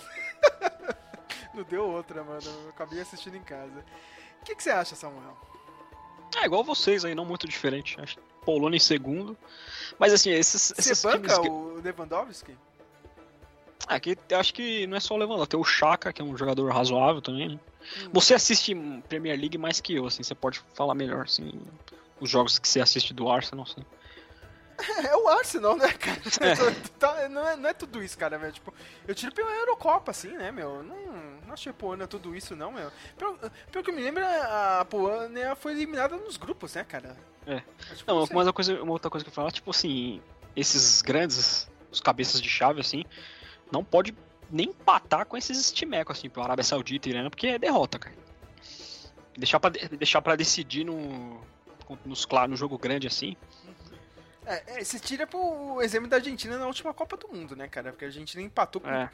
[1.54, 2.42] não deu outra, mano.
[2.64, 3.82] Eu acabei assistindo em casa.
[4.42, 5.38] O que, que você acha, Samuel?
[6.36, 7.98] É igual vocês aí, não muito diferente.
[7.98, 9.36] Acho Polônia em segundo.
[9.98, 10.72] Mas assim, esses.
[10.76, 11.48] Você esses banca times...
[11.48, 12.56] o Lewandowski?
[13.86, 16.36] Aqui eu acho que não é só o Lewandowski, tem o Chaka, que é um
[16.36, 17.60] jogador razoável também, né?
[18.04, 18.10] Hum.
[18.12, 18.74] Você assiste
[19.08, 21.60] Premier League mais que eu, assim, você pode falar melhor, assim,
[22.20, 23.84] os jogos que você assiste do Arsenal, assim.
[25.08, 26.20] É o Arsenal, né, cara?
[26.40, 26.82] É.
[26.98, 28.52] Tá, não, é, não é tudo isso, cara, velho.
[28.52, 28.72] Tipo,
[29.06, 30.82] eu tiro pela Eurocopa, assim, né, meu?
[30.82, 30.96] Não,
[31.46, 32.90] não achei a Polônia tudo isso, não, meu.
[33.18, 33.36] Pelo,
[33.72, 37.16] pelo que eu me lembro, a Polônia foi eliminada nos grupos, né, cara?
[37.46, 37.62] É.
[38.06, 40.20] Não, uma, uma, coisa, uma outra coisa que eu falar, tipo assim,
[40.54, 43.04] esses grandes, os cabeças de chave, assim,
[43.70, 44.14] não pode
[44.50, 48.14] nem empatar com esses estimecos, assim, pro Arábia Saudita e Irã, porque é derrota, cara.
[49.36, 51.40] Deixar pra, deixar pra decidir no,
[52.04, 53.36] nos, no jogo grande, assim,
[54.46, 57.92] é, é, você tira pro exemplo da Argentina na última Copa do Mundo, né, cara?
[57.92, 58.88] Porque a Argentina empatou com.
[58.88, 59.10] É.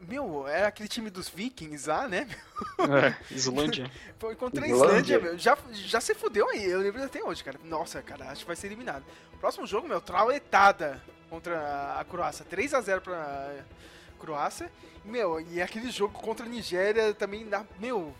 [0.00, 2.28] Meu, era aquele time dos Vikings lá, né?
[2.78, 3.90] É, Islândia.
[4.18, 5.36] Foi contra a Islândia, meu.
[5.36, 7.58] Já, já se fudeu aí, eu lembro até hoje, cara.
[7.64, 9.04] Nossa, cara, acho que vai ser eliminado.
[9.40, 12.44] Próximo jogo, meu, trauletada contra a Croácia.
[12.44, 13.64] 3x0 pra
[14.20, 14.70] Croácia.
[15.04, 17.64] Meu, e aquele jogo contra a Nigéria também dá.
[17.78, 18.14] Meu,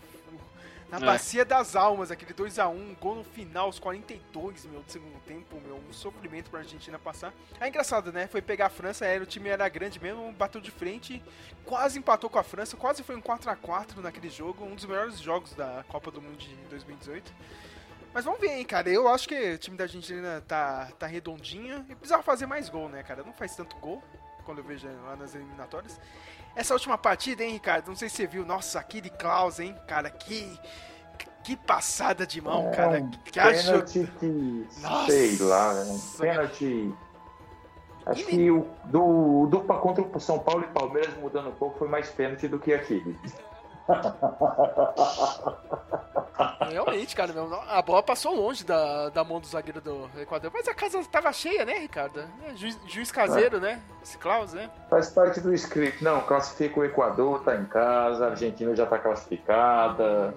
[0.89, 0.99] na é.
[1.01, 5.77] Bacia das Almas, aquele 2x1, gol no final, aos 42, meu, do segundo tempo, meu,
[5.77, 7.33] um sofrimento pra Argentina passar.
[7.59, 8.27] É engraçado, né?
[8.27, 11.23] Foi pegar a França, era, o time era grande mesmo, bateu de frente,
[11.63, 15.53] quase empatou com a França, quase foi um 4x4 naquele jogo, um dos melhores jogos
[15.53, 17.31] da Copa do Mundo de 2018.
[18.11, 18.89] Mas vamos ver, hein, cara.
[18.89, 22.89] Eu acho que o time da Argentina tá, tá redondinho e precisava fazer mais gol,
[22.89, 23.23] né, cara?
[23.23, 24.03] Não faz tanto gol
[24.45, 25.99] quando eu vejo lá nas eliminatórias.
[26.55, 27.87] Essa última partida, hein, Ricardo?
[27.87, 28.45] Não sei se você viu.
[28.45, 30.09] Nossa, aquele Klaus, hein, cara?
[30.09, 30.59] Que,
[31.43, 33.01] que passada de mão, É, cara.
[33.23, 34.67] Que pênalti que.
[34.81, 35.11] Nossa.
[35.11, 35.99] Sei lá, né?
[36.17, 36.93] pênalti.
[38.05, 41.87] Acho que o do, do contra o São Paulo e Palmeiras mudando um pouco foi
[41.87, 43.15] mais pênalti do que aquele.
[46.69, 47.33] Realmente, cara,
[47.67, 50.51] a bola passou longe da, da mão do zagueiro do Equador.
[50.53, 52.19] Mas a casa tava cheia, né, Ricardo?
[52.45, 53.81] É, juiz, juiz caseiro, né?
[54.01, 54.69] Esse Klaus, né?
[54.89, 56.03] Faz parte do script.
[56.03, 60.33] Não, classifica o Equador, tá em casa, a Argentina já tá classificada.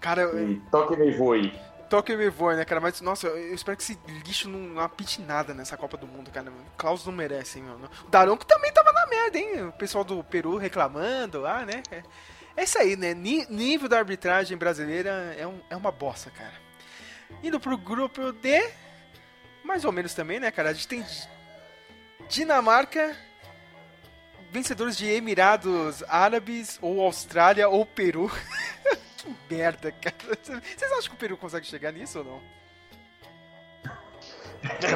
[0.00, 1.52] Cara, eu, E toque me voe.
[1.88, 2.80] toque me voe, né, cara?
[2.80, 6.06] Mas, nossa, eu eu espero que esse lixo não, não apite nada nessa Copa do
[6.06, 6.50] Mundo, cara.
[6.50, 7.76] O Klaus não merece, hein, meu.
[7.76, 9.66] O Daronco também tava na merda, hein?
[9.66, 11.82] O pessoal do Peru reclamando lá, né?
[11.90, 12.02] É,
[12.56, 13.14] é isso aí, né?
[13.14, 16.54] Ni- nível da arbitragem brasileira é, um- é uma bosta, cara.
[17.42, 18.70] Indo pro grupo D,
[19.64, 20.70] mais ou menos também, né, cara?
[20.70, 21.28] A gente tem Di-
[22.28, 23.16] Dinamarca,
[24.50, 28.30] vencedores de Emirados Árabes, ou Austrália, ou Peru.
[29.16, 30.16] que merda, cara.
[30.42, 32.42] Vocês acham que o Peru consegue chegar nisso ou não?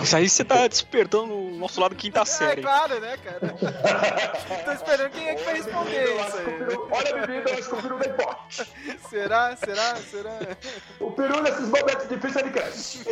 [0.03, 2.63] Isso aí você tá despertando o nosso lado quinta É série.
[2.63, 3.41] claro, né, cara?
[4.65, 6.47] Tô esperando quem é que vai responder isso aí.
[6.91, 8.67] Olha, bebida, eu acho que o Peru não pode.
[9.11, 9.57] Será?
[9.57, 9.97] Será?
[9.97, 10.39] Será?
[11.01, 13.05] O Peru nesses momentos difíceis ele cresce.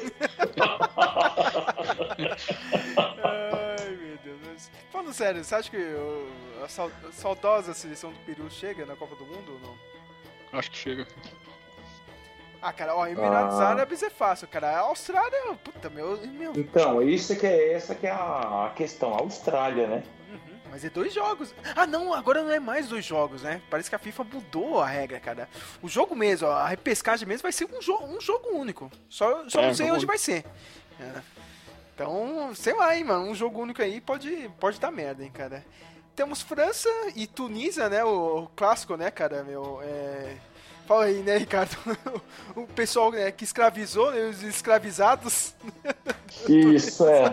[3.25, 4.39] Ai, meu Deus.
[4.47, 9.15] Mas, falando sério, você acha que a a saudosa seleção do Peru chega na Copa
[9.15, 10.59] do Mundo ou não?
[10.59, 11.07] Acho que chega.
[12.61, 13.69] Ah, cara, ó, Emirados Ah.
[13.69, 14.69] Árabes é fácil, cara.
[14.71, 16.17] A Austrália, puta, meu.
[16.27, 19.15] meu Então, isso que é essa que é a questão.
[19.15, 20.03] A Austrália, né?
[20.31, 21.55] Uhum, mas é dois jogos.
[21.75, 23.61] Ah, não, agora não é mais dois jogos, né?
[23.71, 25.49] Parece que a FIFA mudou a regra, cara.
[25.83, 28.91] O jogo mesmo, ó, a repescagem mesmo vai ser um, jo um jogo único.
[29.09, 30.45] Só, só É, não sei onde vai ser.
[31.01, 31.21] É.
[31.95, 33.25] Então, sei lá, hein, mano.
[33.25, 35.65] Um jogo único aí pode, pode dar merda, hein, cara.
[36.15, 38.03] Temos França e Tunísia, né?
[38.05, 39.81] O, o clássico, né, cara, meu.
[39.83, 40.37] É...
[40.87, 41.77] Fala aí, né, Ricardo?
[42.55, 45.55] o pessoal né, que escravizou, né, os escravizados.
[46.49, 47.25] Isso, é.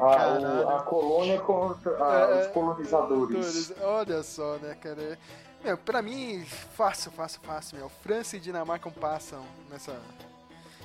[0.00, 3.72] A, o- a colônia contra a- É, os colonizadores.
[3.80, 5.18] Olha só, né, cara?
[5.62, 7.88] Meu, pra mim, fácil, fácil, fácil, meu.
[8.02, 9.98] França e Dinamarca passam nessa,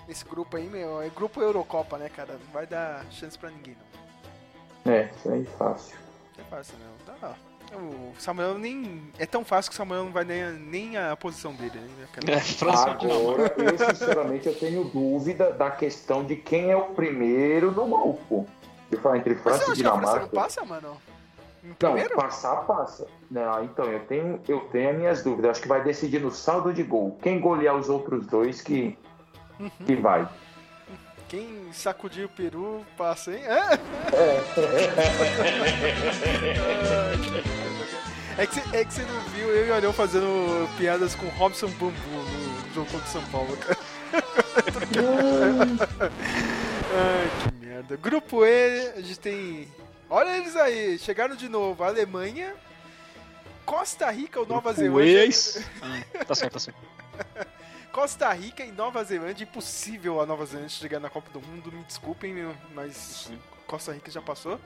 [0.07, 1.01] nesse grupo aí, meu.
[1.01, 2.33] É grupo Eurocopa, né, cara?
[2.33, 3.75] Não vai dar chance pra ninguém,
[4.85, 4.93] não.
[4.93, 5.97] É, isso aí é fácil.
[6.37, 6.98] É fácil, não.
[7.73, 9.01] O Samuel nem.
[9.17, 12.07] É tão fácil que o Samuel não vai nem, nem a posição dele, né?
[12.27, 12.89] É.
[12.89, 18.47] Agora, eu sinceramente eu tenho dúvida da questão de quem é o primeiro no grupo.
[18.91, 20.21] Eu falo entre Mas França você e acha que a França Dinamarca.
[20.21, 20.97] não passa, mano?
[21.77, 22.15] Primeiro?
[22.15, 23.05] passar, passa.
[23.29, 25.51] Não, então, eu tenho, eu tenho as minhas dúvidas.
[25.51, 27.17] Acho que vai decidir no saldo de gol.
[27.21, 28.97] Quem golear os outros dois que,
[29.59, 29.69] Uhum.
[29.85, 30.27] que vai.
[31.27, 33.43] Quem sacudir o Peru passa, hein?
[33.43, 33.77] É.
[37.25, 37.28] É
[38.47, 41.67] que, você, é que você não viu eu e o Ariel fazendo piadas com Robson
[41.71, 43.77] Bambu no jogo contra o São Paulo, cara.
[46.95, 47.97] Ai, que merda.
[47.97, 49.67] Grupo E, a gente tem.
[50.09, 51.83] Olha eles aí, chegaram de novo.
[51.83, 52.55] Alemanha,
[53.65, 55.23] Costa Rica ou Nova Zelândia.
[55.25, 55.63] ex.
[55.81, 56.79] Ah, tá certo, tá certo.
[57.91, 59.43] Costa Rica e Nova Zelândia.
[59.43, 63.29] Impossível a Nova Zelândia chegar na Copa do Mundo, me desculpem, meu, mas
[63.69, 64.59] Costa Rica já passou.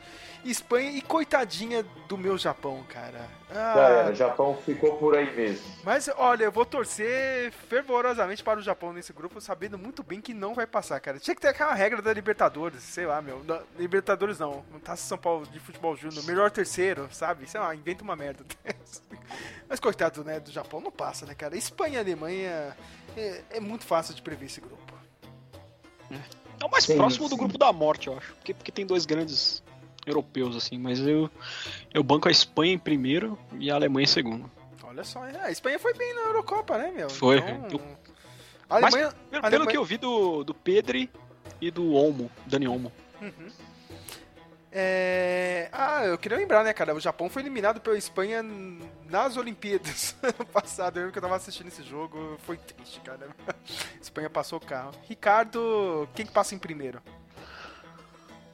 [0.46, 3.28] Espanha e coitadinha do meu Japão, cara.
[3.52, 5.62] Ah, o Japão ficou por aí mesmo.
[5.84, 10.34] Mas olha, eu vou torcer fervorosamente para o Japão nesse grupo, sabendo muito bem que
[10.34, 11.20] não vai passar, cara.
[11.20, 13.44] Tinha que ter aquela regra da Libertadores, sei lá, meu.
[13.44, 17.46] Da- Libertadores não, não tá São Paulo de futebol júnior, melhor terceiro, sabe?
[17.50, 18.46] Sei lá, inventa uma merda.
[19.68, 21.58] Mas coitado, né, do Japão não passa, né, cara?
[21.58, 22.78] Espanha e Alemanha
[23.18, 24.94] é, é muito fácil de prever esse grupo.
[26.63, 27.38] É o mais Sim, próximo do sim.
[27.41, 28.34] grupo da morte, eu acho.
[28.36, 29.62] Porque, porque tem dois grandes
[30.08, 30.78] europeus, assim.
[30.78, 31.30] Mas eu,
[31.93, 34.49] eu banco a Espanha em primeiro e a Alemanha em segundo.
[34.82, 37.10] Olha só, a Espanha foi bem na Eurocopa, né, meu?
[37.10, 37.82] Foi, Então, eu-
[38.69, 39.10] a Alemanha.
[39.10, 41.10] Pelo, pelo Alemanha- que eu vi do, do Pedri
[41.60, 42.91] e do Olmo, Dani Olmo.
[43.21, 43.49] Uhum.
[44.71, 45.69] É...
[45.71, 46.95] Ah, eu queria lembrar, né, cara?
[46.95, 48.41] O Japão foi eliminado pela Espanha
[49.13, 50.97] nas Olimpíadas ano passado.
[50.97, 52.36] Eu lembro que eu tava assistindo esse jogo.
[52.39, 53.30] Foi triste, cara.
[53.47, 53.54] A
[54.02, 54.91] Espanha passou o carro.
[55.04, 56.99] Ricardo, quem que passa em primeiro?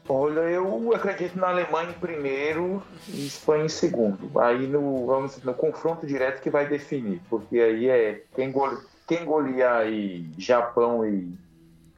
[0.10, 4.38] Olha, eu acredito na Alemanha em primeiro e Espanha em segundo.
[4.38, 9.24] Aí no, vamos, no confronto direto que vai definir, porque aí é quem, gole, quem
[9.24, 11.32] golear aí Japão e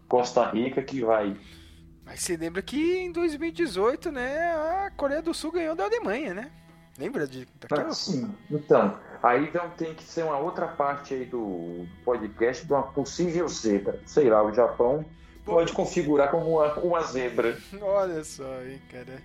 [0.10, 1.38] Costa Rica que vai.
[2.06, 4.52] Mas você lembra que em 2018, né,
[4.86, 6.52] a Coreia do Sul ganhou da Alemanha, né?
[6.98, 8.30] Lembra de Ah, sim.
[8.50, 13.48] Então, aí então tem que ser uma outra parte aí do podcast de uma possível
[13.48, 14.02] zebra.
[14.06, 15.06] Sei lá, o Japão
[15.46, 17.58] pode configurar como uma, uma zebra.
[17.82, 19.22] Olha só aí, cara.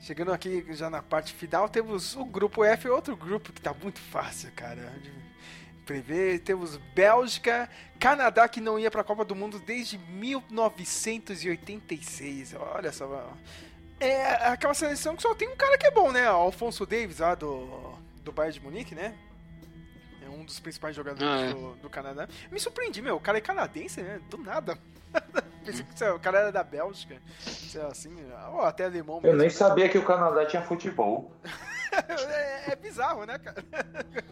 [0.00, 3.98] Chegando aqui já na parte final, temos o grupo F, outro grupo que tá muito
[3.98, 4.92] fácil, cara.
[5.02, 5.10] De
[5.84, 6.38] prever.
[6.40, 12.54] Temos Bélgica, Canadá que não ia pra Copa do Mundo desde 1986.
[12.74, 13.32] Olha só.
[14.00, 16.30] É aquela seleção que só tem um cara que é bom, né?
[16.30, 19.14] O Alfonso Davis, lá do, do Bayern de Munique, né?
[20.24, 21.52] É um dos principais jogadores Ah, é.
[21.52, 22.28] do, do Canadá.
[22.50, 23.16] Me surpreendi, meu.
[23.16, 24.20] O cara é canadense, né?
[24.30, 24.78] Do nada.
[25.64, 27.16] Pensei que o cara era da Bélgica.
[27.40, 28.14] Sei lá, assim.
[28.52, 29.38] Ou até alemão Eu mesmo.
[29.38, 29.52] nem né?
[29.52, 31.32] sabia que o Canadá tinha futebol.
[32.30, 33.64] é, é bizarro, né, cara?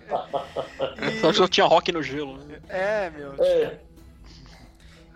[1.20, 2.38] Só que só tinha rock no gelo.
[2.38, 2.60] Né?
[2.68, 3.34] É, meu.
[3.42, 3.80] É.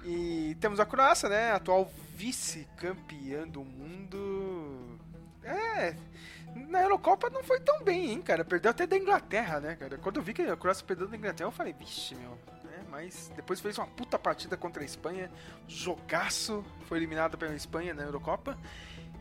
[0.04, 1.52] E temos a Croácia, né?
[1.52, 4.98] Atual vice-campeã do mundo.
[5.42, 5.96] É.
[6.68, 8.44] Na Eurocopa não foi tão bem, hein, cara.
[8.44, 9.96] Perdeu até da Inglaterra, né, cara?
[9.96, 12.36] Quando eu vi que a Croácia perdeu da Inglaterra, eu falei, vixe, meu.
[12.72, 15.30] É, mas depois fez uma puta partida contra a Espanha.
[15.66, 16.62] Jogaço.
[16.86, 18.58] Foi eliminada pela Espanha na Eurocopa.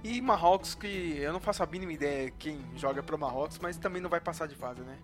[0.04, 4.02] E Marrocos, que eu não faço a mínima ideia quem joga pro Marrocos, mas também
[4.02, 4.98] não vai passar de fase, né?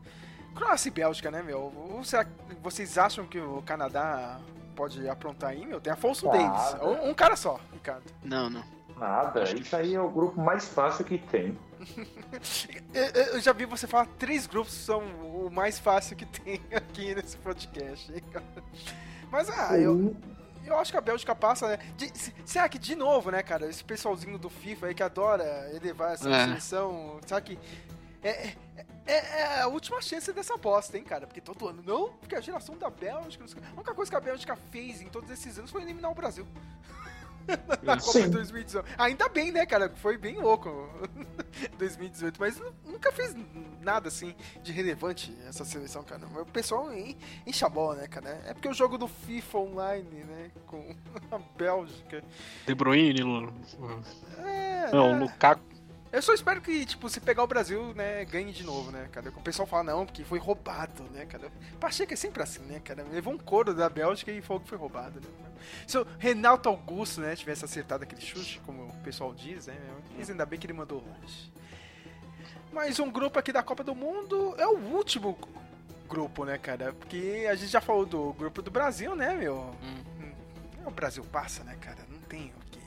[0.53, 1.71] Croácia e Bélgica, né, meu?
[1.91, 2.31] Ou será que
[2.61, 4.41] vocês acham que o Canadá
[4.75, 5.79] pode aprontar aí, meu?
[5.81, 6.37] Tem Afonso Nada.
[6.37, 6.81] Davis.
[6.81, 8.03] Um, um cara só, Ricardo.
[8.23, 8.63] Não, não.
[8.97, 9.43] Nada.
[9.43, 11.57] Isso aí é o grupo mais fácil que tem.
[12.93, 17.37] Eu, já vi você falar três grupos são o mais fácil que tem aqui nesse
[17.37, 18.45] podcast, hein, cara?
[19.31, 20.15] Mas, ah, eu,
[20.65, 21.79] eu acho que a Bélgica passa, né?
[21.97, 23.67] De- se- será que, de novo, né, cara?
[23.69, 26.45] Esse pessoalzinho do FIFA aí que adora elevar essa É.
[26.45, 27.59] seleção, será que...
[28.23, 28.29] É,
[28.77, 31.27] é, é- é a última chance dessa aposta, hein, cara?
[31.27, 33.43] Porque todo ano, não, porque a geração da Bélgica...
[33.71, 36.47] A única coisa que a Bélgica fez em todos esses anos foi eliminar o Brasil.
[37.83, 38.21] Na Copa Sim.
[38.23, 38.87] de 2018.
[38.97, 39.91] Ainda bem, né, cara?
[39.97, 40.89] Foi bem louco
[41.77, 43.35] 2018, mas nu- nunca fez
[43.81, 46.25] nada assim de relevante essa seleção, cara.
[46.41, 46.91] O pessoal
[47.67, 48.41] a bola, né, cara?
[48.47, 50.95] É porque o jogo do FIFA online, né, com
[51.31, 52.23] a Bélgica.
[52.65, 53.53] De Bruyne, Lu-
[54.43, 55.19] É, não, né?
[55.19, 55.74] Lukaku.
[56.15, 59.29] Eu só espero que, tipo, se pegar o Brasil, né, ganhe de novo, né, cara?
[59.29, 61.51] O pessoal fala, não, porque foi roubado, né, cara?
[61.77, 63.03] Pacheco é sempre assim, né, cara?
[63.11, 65.27] Levou um couro da Bélgica e falou que foi roubado, né?
[65.85, 69.75] Se o Renato Augusto, né, tivesse acertado aquele chute, como o pessoal diz, né?
[70.17, 71.51] Mas ainda bem que ele mandou longe.
[72.71, 75.37] Mais um grupo aqui da Copa do Mundo é o último
[76.07, 76.93] grupo, né, cara?
[76.93, 79.75] Porque a gente já falou do grupo do Brasil, né, meu?
[79.83, 80.31] Hum,
[80.85, 82.05] O Brasil passa, né, cara?
[82.09, 82.79] Não tem o que.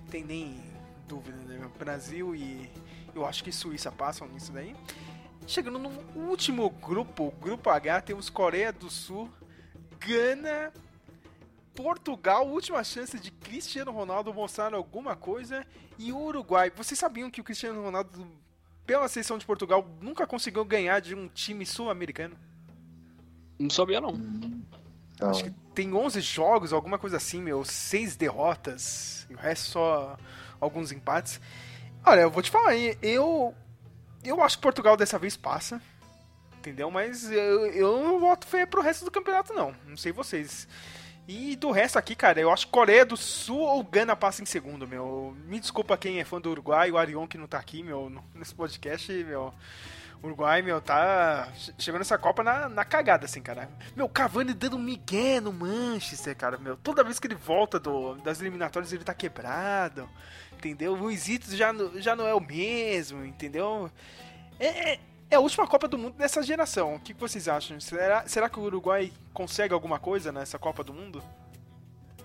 [0.00, 0.73] Não tem nem
[1.08, 1.70] dúvida, né?
[1.78, 2.70] Brasil e
[3.14, 4.74] eu acho que Suíça passam nisso daí.
[5.46, 9.30] Chegando no último grupo, o grupo H, temos Coreia do Sul,
[9.98, 10.72] Gana,
[11.74, 15.66] Portugal, última chance de Cristiano Ronaldo mostrar alguma coisa,
[15.98, 16.72] e Uruguai.
[16.74, 18.26] Vocês sabiam que o Cristiano Ronaldo,
[18.86, 22.36] pela seleção de Portugal, nunca conseguiu ganhar de um time sul-americano?
[23.58, 24.14] Não sabia, não.
[25.14, 29.70] Então, Acho que tem 11 jogos, alguma coisa assim, meu, seis derrotas, e o resto
[29.70, 30.16] só
[30.60, 31.40] alguns empates.
[32.04, 33.54] Olha, eu vou te falar eu
[34.24, 35.80] eu acho que Portugal dessa vez passa,
[36.58, 36.90] entendeu?
[36.90, 40.66] Mas eu, eu não voto fé pro resto do campeonato não, não sei vocês.
[41.26, 44.46] E do resto aqui, cara, eu acho que Coreia do Sul ou Gana passa em
[44.46, 45.34] segundo, meu.
[45.46, 48.54] Me desculpa quem é fã do Uruguai, o Arion que não tá aqui, meu, nesse
[48.54, 49.52] podcast, meu.
[50.22, 53.68] Uruguai, meu, tá che- chegando nessa Copa na, na cagada, assim, cara.
[53.94, 56.76] Meu, Cavani dando um migué no Manchester, cara, meu.
[56.76, 60.08] Toda vez que ele volta do, das eliminatórias, ele tá quebrado,
[60.68, 60.92] entendeu?
[60.92, 63.90] O Luizito já, não- já não é o mesmo, entendeu?
[64.58, 65.00] É, é-
[65.30, 66.94] é a última Copa do Mundo dessa geração.
[66.94, 67.78] O que vocês acham?
[67.80, 71.22] Será, será que o Uruguai consegue alguma coisa nessa Copa do Mundo?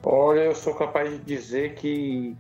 [0.04, 2.34] olha, eu sou capaz de dizer que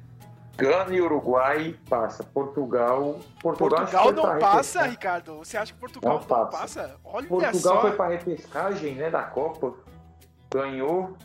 [0.55, 2.23] Gana e Uruguai passa.
[2.23, 3.19] Portugal.
[3.41, 5.37] Portugal, Portugal não passa, repesca- Ricardo?
[5.39, 6.57] Você acha que Portugal Não não passa.
[6.57, 6.95] passa?
[7.03, 7.81] Olha Portugal só.
[7.81, 9.73] foi para repescagem né, da Copa.
[10.53, 11.15] Ganhou.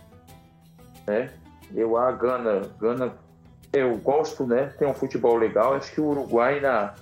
[1.06, 1.32] Né?
[1.74, 2.68] Eu a Gana.
[2.80, 3.16] Gana
[3.74, 4.66] eu gosto, né?
[4.78, 5.74] Tem um futebol legal.
[5.74, 6.94] Acho que o Uruguai na,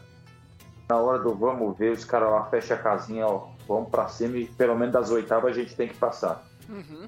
[0.88, 3.48] na hora do vamos ver, os caras lá fecham a casinha, ó.
[3.68, 6.44] Vamos pra cima e pelo menos das oitavas a gente tem que passar.
[6.68, 7.06] Uhum.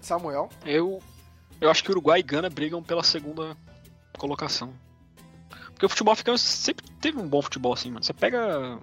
[0.00, 0.48] Samuel.
[0.64, 1.02] Eu,
[1.60, 3.56] eu acho que Uruguai e Gana brigam pela segunda
[4.16, 4.72] colocação.
[5.72, 8.04] Porque o futebol africano sempre teve um bom futebol assim, mano.
[8.04, 8.78] Você pega.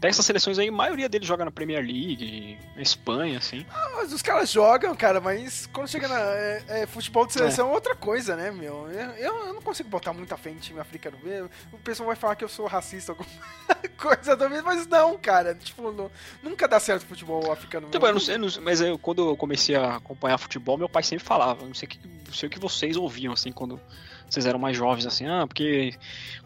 [0.00, 3.66] Pega essas seleções aí, a maioria deles joga na Premier League, na Espanha, assim.
[3.96, 7.72] Mas os caras jogam, cara, mas quando chega na é, é, futebol de seleção é
[7.72, 8.88] outra coisa, né, meu?
[8.92, 11.18] Eu, eu- não consigo botar muita fé em time africano.
[11.24, 13.28] Eu- O pessoal vai falar que eu sou racista, alguma
[13.98, 15.52] coisa também, mas não, cara.
[15.56, 16.10] Tipo, não-
[16.44, 17.88] nunca dá certo futebol africano.
[17.88, 21.02] Então, eu não sei, não mas eu, quando eu comecei a acompanhar futebol, meu pai
[21.02, 23.80] sempre falava, não sei o que, não sei o que vocês ouviam, assim, quando
[24.28, 25.94] vocês eram mais jovens, assim, ah, porque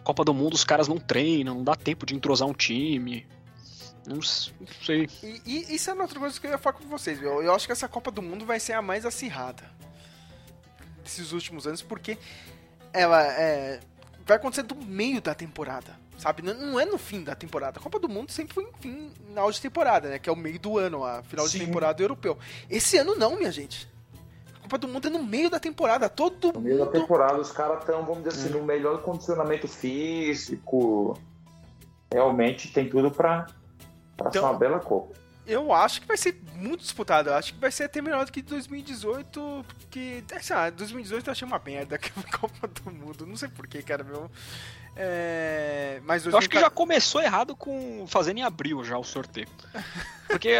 [0.04, 3.26] Copa do Mundo os caras não treinam, não dá tempo de entrosar um time.
[4.06, 5.08] Não sei.
[5.22, 7.42] E, e isso é outra coisa que eu ia falar com vocês, viu?
[7.42, 9.70] Eu acho que essa Copa do Mundo vai ser a mais acirrada
[11.02, 12.18] desses últimos anos, porque
[12.92, 13.80] ela é,
[14.26, 16.42] vai acontecer do meio da temporada, sabe?
[16.42, 17.78] Não, não, é no fim da temporada.
[17.78, 20.18] A Copa do Mundo sempre foi em final de temporada, né?
[20.18, 21.58] Que é o meio do ano, a final Sim.
[21.58, 22.36] de temporada europeu.
[22.68, 23.88] Esse ano não, minha gente.
[24.72, 26.86] Copa do Mundo é no meio da temporada, todo No meio mundo...
[26.86, 31.18] da temporada, os caras estão, vamos dizer assim, no melhor condicionamento físico.
[32.10, 33.46] Realmente tem tudo pra,
[34.16, 35.14] pra então, ser uma bela Copa
[35.46, 37.30] eu acho que vai ser muito disputado.
[37.30, 41.32] Eu acho que vai ser até melhor do que 2018, porque, sei lá, 2018 eu
[41.32, 43.26] achei uma merda que Copa do Mundo.
[43.26, 44.30] Não sei porquê, cara, meu.
[44.94, 46.00] É...
[46.04, 49.48] Mas eu acho que já começou errado com fazendo em abril já o sorteio.
[50.28, 50.50] Porque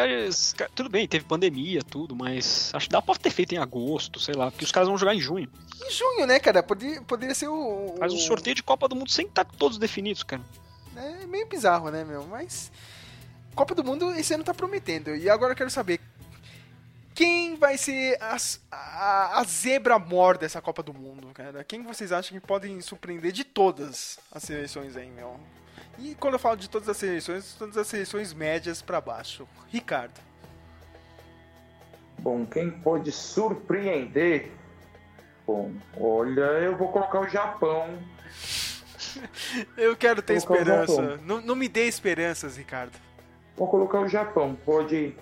[0.74, 4.34] tudo bem, teve pandemia, tudo, mas acho que dá pra ter feito em agosto, sei
[4.34, 5.50] lá, porque os caras vão jogar em junho.
[5.84, 6.62] Em junho, né, cara?
[6.62, 7.94] Poderia, poderia ser o.
[7.98, 10.42] Mas o sorteio de Copa do Mundo sempre tá todos definidos, cara.
[10.96, 12.26] É meio bizarro, né, meu?
[12.26, 12.72] Mas.
[13.54, 15.14] Copa do Mundo esse ano tá prometendo.
[15.14, 16.00] E agora eu quero saber
[17.14, 21.62] quem vai ser as, a, a, zebra mor dessa Copa do Mundo, cara?
[21.62, 25.38] Quem vocês acham que podem surpreender de todas as seleções aí, meu?
[25.98, 29.46] E quando eu falo de todas as seleções, todas as seleções médias para baixo.
[29.68, 30.18] Ricardo.
[32.18, 34.50] Bom, quem pode surpreender?
[35.46, 37.98] Bom, olha, eu vou colocar o Japão.
[39.76, 41.18] eu quero ter esperança.
[41.18, 42.96] Não, não me dê esperanças, Ricardo.
[43.56, 44.56] Vou colocar o Japão.
[44.64, 45.16] Pode.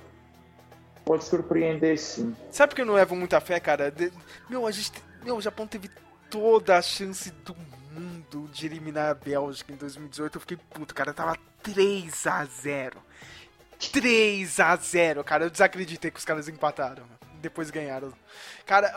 [1.04, 2.36] Pode surpreender sim.
[2.50, 3.90] Sabe que eu não levo muita fé, cara?
[3.90, 4.12] De...
[4.48, 4.92] Meu, a gente.
[5.24, 5.90] Meu, o Japão teve
[6.28, 7.56] toda a chance do
[7.92, 10.36] mundo de eliminar a Bélgica em 2018.
[10.36, 11.12] Eu fiquei puto, cara.
[11.12, 13.02] Tava 3 a 0
[13.92, 15.44] 3 a 0 cara.
[15.44, 17.04] Eu desacreditei que os caras empataram.
[17.40, 18.12] Depois ganharam.
[18.66, 18.92] Cara,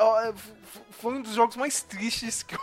[0.91, 2.59] foi um dos jogos mais tristes que eu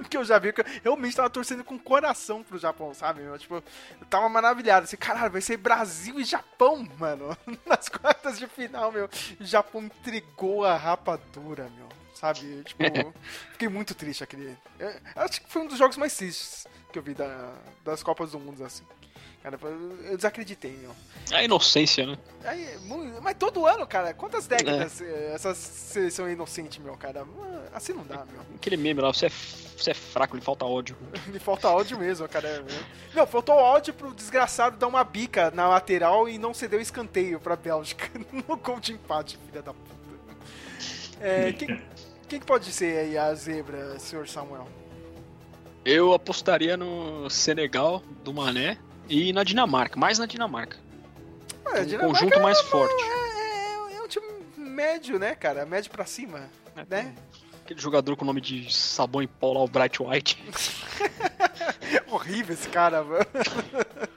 [0.08, 3.22] que eu já vi, que eu realmente tava torcendo com o coração pro Japão, sabe?
[3.22, 7.36] Eu, tipo, eu tava maravilhado, assim, caralho, vai ser Brasil e Japão, mano.
[7.66, 9.08] Nas quartas de final, meu.
[9.40, 11.88] O Japão entregou a rapadura, meu.
[12.14, 12.62] Sabe?
[12.64, 12.82] Tipo,
[13.52, 14.56] fiquei muito triste aquele.
[15.14, 17.52] Acho que foi um dos jogos mais tristes que eu vi da,
[17.84, 18.84] das Copas do Mundo, assim.
[19.44, 19.58] Cara,
[20.04, 20.96] eu desacreditei, meu.
[21.30, 22.16] É a inocência, né?
[22.44, 22.66] Aí,
[23.22, 25.34] mas todo ano, cara, quantas décadas é.
[25.34, 27.26] essa seleção é inocente, meu, cara?
[27.74, 28.40] Assim não dá, meu.
[28.54, 30.96] Aquele meme lá, você é, você é fraco, lhe falta ódio.
[31.30, 32.64] lhe falta ódio mesmo, cara.
[33.14, 37.38] Meu, faltou ódio pro desgraçado dar uma bica na lateral e não ceder o escanteio
[37.38, 38.08] pra Bélgica
[38.48, 39.94] no gol de empate, filha da puta.
[41.20, 41.82] É, quem,
[42.26, 44.66] quem pode ser aí a zebra, senhor Samuel?
[45.84, 48.78] Eu apostaria no Senegal do Mané
[49.08, 50.76] e na Dinamarca, mais na Dinamarca.
[51.66, 53.02] É, um Dinamarca conjunto mais é, forte.
[53.02, 55.64] É, é, é, um time médio, né, cara?
[55.66, 57.14] Médio pra cima, é, né?
[57.64, 60.42] Aquele jogador com o nome de sabão em pó lá, o Bright White.
[62.10, 63.24] Horrível esse cara, mano.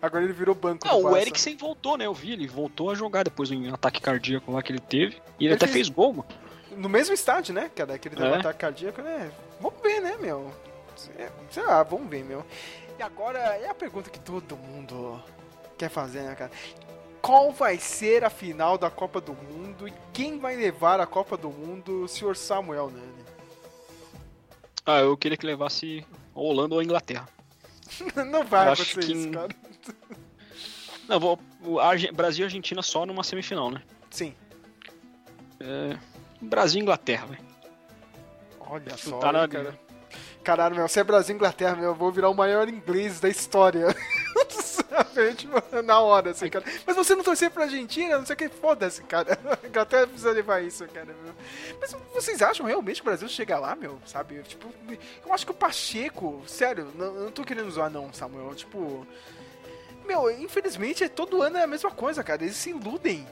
[0.00, 0.86] Agora ele virou banco.
[0.86, 2.06] Não, o Eriksen voltou, né?
[2.06, 5.14] Eu vi, ele voltou a jogar depois do ataque cardíaco lá que ele teve.
[5.38, 5.86] E ele, ele até fez...
[5.86, 6.28] fez gol, mano.
[6.76, 7.70] No mesmo estádio, né?
[7.72, 8.28] Que ele teve é.
[8.28, 9.30] um ataque cardíaco, né?
[9.60, 10.52] Vamos ver, né, meu?
[11.50, 12.44] Sei lá, vamos ver, meu.
[13.02, 15.20] E agora é a pergunta que todo mundo
[15.76, 16.52] quer fazer, né, cara?
[17.20, 21.36] Qual vai ser a final da Copa do Mundo e quem vai levar a Copa
[21.36, 23.24] do Mundo, o senhor Samuel Nani?
[24.86, 27.28] Ah, eu queria que levasse a Holanda ou a Inglaterra.
[28.24, 29.12] Não vai eu acontecer que...
[29.12, 29.48] isso, cara.
[31.08, 31.40] Não, vou,
[32.14, 33.82] Brasil e Argentina só numa semifinal, né?
[34.10, 34.32] Sim.
[35.58, 35.98] É,
[36.40, 37.44] Brasil e Inglaterra, velho.
[38.60, 39.48] Olha só, na...
[39.48, 39.76] cara.
[40.42, 43.28] Caralho, meu, se é Brasil e Inglaterra, meu, eu vou virar o maior inglês da
[43.28, 43.86] história.
[45.36, 46.64] Tipo, na hora, assim, cara.
[46.86, 49.38] Mas você não torcer pra Argentina, não sei o que, foda-se, cara.
[49.62, 51.34] A Inglaterra precisa levar isso, cara, meu.
[51.80, 53.98] Mas vocês acham realmente que o Brasil chega lá, meu?
[54.06, 54.42] Sabe?
[54.42, 54.68] Tipo,
[55.24, 58.54] eu acho que o Pacheco, sério, não, não tô querendo zoar, não, Samuel.
[58.54, 59.06] Tipo.
[60.04, 62.42] Meu, infelizmente, todo ano é a mesma coisa, cara.
[62.42, 63.26] Eles se iludem.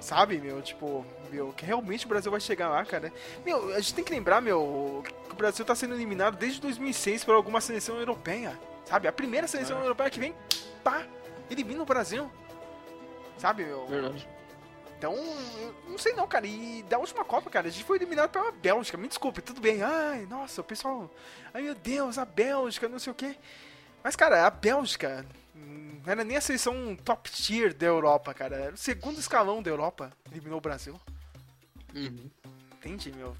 [0.00, 0.62] Sabe, meu?
[0.62, 3.12] Tipo, meu, que realmente o Brasil vai chegar lá, cara.
[3.44, 7.24] Meu, a gente tem que lembrar, meu, que o Brasil tá sendo eliminado desde 2006
[7.24, 8.58] por alguma seleção europeia.
[8.86, 9.06] Sabe?
[9.06, 9.84] A primeira seleção é.
[9.84, 10.34] europeia que vem,
[10.82, 11.06] pá,
[11.50, 12.30] elimina o Brasil.
[13.36, 13.86] Sabe, meu?
[13.86, 14.28] Verdade.
[14.98, 15.14] Então,
[15.86, 16.46] não sei não, cara.
[16.46, 18.98] E da última Copa, cara, a gente foi eliminado pela Bélgica.
[18.98, 19.82] Me desculpe, tudo bem.
[19.82, 21.10] Ai, nossa, o pessoal.
[21.54, 23.36] Ai, meu Deus, a Bélgica, não sei o quê.
[24.02, 25.24] Mas, cara, a Bélgica
[26.04, 28.56] não era nem a seleção top tier da Europa, cara.
[28.56, 30.10] Era o segundo escalão da Europa.
[30.30, 30.98] Eliminou o Brasil.
[31.94, 32.30] Uhum.
[32.78, 33.36] Entendi, meu.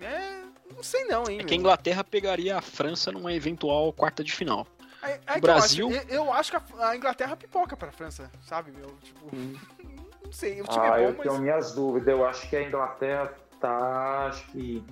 [0.00, 0.42] É,
[0.74, 1.40] não sei não, hein.
[1.40, 4.66] É que a Inglaterra pegaria a França numa eventual quarta de final.
[5.02, 5.90] É, é o Brasil.
[5.90, 8.88] Eu acho, eu acho, que a Inglaterra pipoca pra França, sabe, meu?
[9.02, 9.34] Tipo.
[9.34, 9.54] Hum.
[10.24, 11.26] Não sei, o time ah, é bom, eu mas...
[11.26, 12.08] tenho minhas dúvidas.
[12.08, 14.26] Eu acho que a Inglaterra tá.
[14.26, 14.84] Acho que.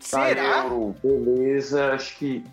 [0.00, 0.64] Será?
[0.64, 1.92] Euro, beleza.
[1.92, 2.44] Acho que.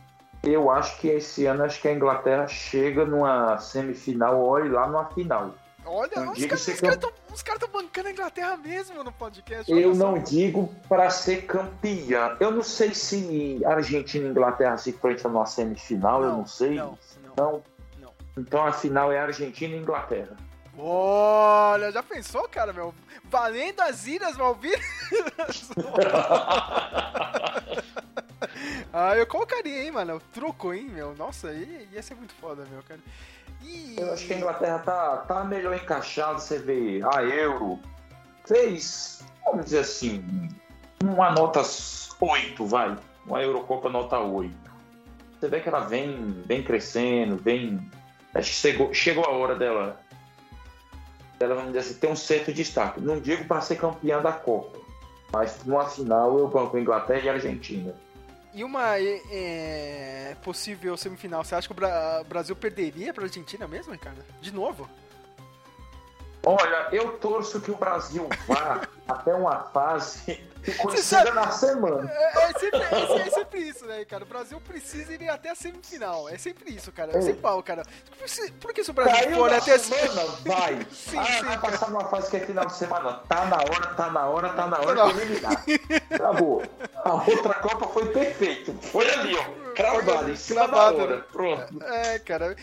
[0.46, 5.06] Eu acho que esse ano acho que a Inglaterra chega numa semifinal, olhe lá numa
[5.06, 5.56] final.
[5.84, 9.04] Olha, Não os caras ser os caras tão, os caras tão bancando a Inglaterra mesmo
[9.04, 9.72] no podcast.
[9.72, 12.36] olha Eu não digo para ser campeã.
[12.40, 16.76] Eu não sei se Argentina e Inglaterra se enfrentam numa semifinal, eu não sei.
[16.76, 16.98] Não,
[17.38, 17.52] não.
[17.52, 17.64] Não.
[18.00, 18.14] Não.
[18.38, 20.36] Então a final é Argentina e Inglaterra.
[20.78, 22.94] Olha, já pensou, cara, meu?
[23.26, 24.82] Valendo as Ilhas Malvinas?
[28.94, 30.22] ah, eu colocaria, hein, mano?
[30.34, 31.16] Troco, hein, meu?
[31.16, 33.00] Nossa, ia, ia ser muito foda, meu, cara.
[33.62, 33.96] E...
[33.98, 37.80] Eu acho que a Inglaterra tá, tá melhor encaixada, você vê a Euro.
[38.46, 40.24] Fez, vamos dizer assim,
[41.04, 41.62] uma nota
[42.20, 42.96] 8, vai.
[43.26, 44.54] Uma Eurocopa nota 8.
[45.40, 47.90] Você vê que ela vem, vem crescendo, vem.
[48.42, 50.00] Chegou, chegou a hora dela.
[51.40, 53.02] Dela, vamos dizer assim, ter um certo destaque.
[53.02, 54.80] Não digo para ser campeã da Copa,
[55.32, 57.94] mas numa final eu banco Inglaterra e Argentina.
[58.56, 63.92] E uma é, possível semifinal, você acha que o Bra- Brasil perderia pra Argentina mesmo,
[63.92, 64.24] Ricardo?
[64.42, 64.90] De novo?
[66.42, 70.42] Olha, eu torço que o Brasil vá até uma fase
[70.72, 72.12] que sabe- na semana.
[72.12, 74.24] É, é sempre, é, é sempre isso, né, cara?
[74.24, 76.28] O Brasil precisa ir até a semifinal.
[76.30, 77.12] É sempre isso, cara.
[77.14, 77.22] É É.
[77.22, 77.84] sempre pau, cara.
[78.60, 80.86] Por que- se o Brasil Caiu for até a semana, vai.
[80.92, 83.14] Sim, ah, sim, vai passar numa fase que é final de semana.
[83.28, 85.64] Tá na hora, tá na hora, tá na hora de eliminar.
[86.12, 86.64] Acabou.
[86.96, 88.74] A outra Copa foi perfeito.
[88.82, 89.66] Foi ali, ó.
[89.76, 91.16] Cravado, em cima Cravado, da hora.
[91.18, 91.24] né?
[91.32, 91.84] Pronto.
[91.84, 92.56] É, cara.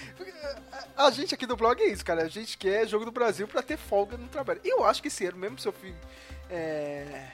[0.96, 2.22] A gente aqui do blog é isso, cara.
[2.22, 4.60] A gente quer jogo do Brasil pra ter folga no trabalho.
[4.64, 5.94] Eu acho que esse ano, mesmo se eu fui.
[6.50, 7.26] É...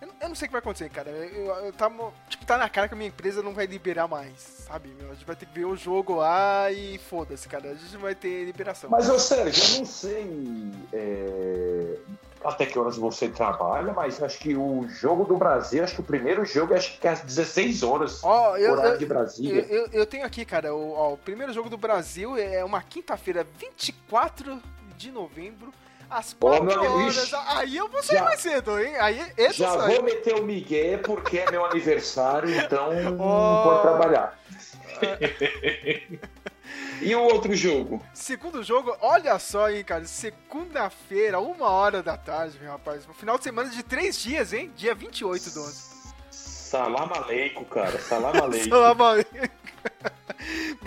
[0.00, 1.10] Eu, não- eu não sei o que vai acontecer, cara.
[1.10, 1.90] Eu, eu, tá,
[2.28, 4.90] tipo, tá na cara que a minha empresa não vai liberar mais, sabe?
[4.98, 5.10] meu?
[5.10, 7.70] A gente vai ter que ver o jogo lá e foda-se, cara.
[7.70, 8.88] A gente vai ter liberação.
[8.90, 11.96] Mas, ô Sérgio, eu não sei é,
[12.44, 16.04] até que horas você trabalha, mas acho que o jogo do Brasil, acho que o
[16.04, 19.66] primeiro jogo acho que é às 16 horas, Ó, eu, horário eu, de Brasília.
[19.68, 23.44] eu- eu tenho aqui, cara, o, ó, o primeiro jogo do Brasil é uma quinta-feira,
[23.58, 24.62] 24
[24.96, 25.72] de novembro,
[26.10, 27.16] às Ó, 4 meu amigo, horas.
[27.16, 28.96] ixi, Aí eu vou sair já- mais cedo, hein?
[28.98, 33.64] Aí esse Já vou meter o Miguel porque é meu aniversário, então não Oh.
[33.64, 34.38] vou trabalhar.
[37.00, 38.04] e o outro jogo?
[38.12, 40.04] Segundo jogo, olha só, hein, cara.
[40.04, 43.06] Segunda-feira, uma hora da tarde, meu rapaz.
[43.06, 44.72] No final de semana de três dias, hein?
[44.76, 45.88] Dia 28 do 11.
[46.30, 47.98] Salam aleikum, cara.
[48.00, 48.68] Salam aleikum.
[48.68, 49.38] Salam aleikum.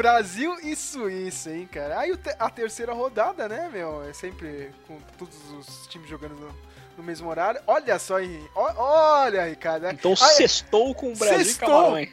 [0.02, 2.00] Brasil e Suíça, hein, cara.
[2.00, 4.04] Aí a terceira rodada, né, meu?
[4.04, 6.56] É sempre com todos os times jogando no,
[6.98, 7.62] no mesmo horário.
[7.68, 8.44] Olha só, hein?
[8.56, 9.88] Olha, Ricardo.
[9.92, 11.68] Então Aí, sextou com o Brasil Sextou.
[11.68, 12.10] e Camarões.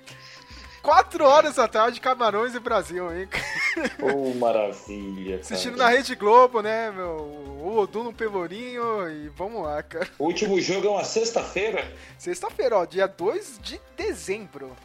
[0.83, 3.27] Quatro horas da tarde, Camarões e Brasil, hein?
[4.03, 5.39] Oh, maravilha.
[5.39, 5.41] Cara.
[5.41, 7.17] Assistindo na Rede Globo, né, meu?
[7.63, 10.09] O Odu no Pelourinho e vamos lá, cara.
[10.19, 11.91] O último jogo é uma sexta-feira?
[12.19, 14.77] Sexta-feira, ó, dia 2 de dezembro.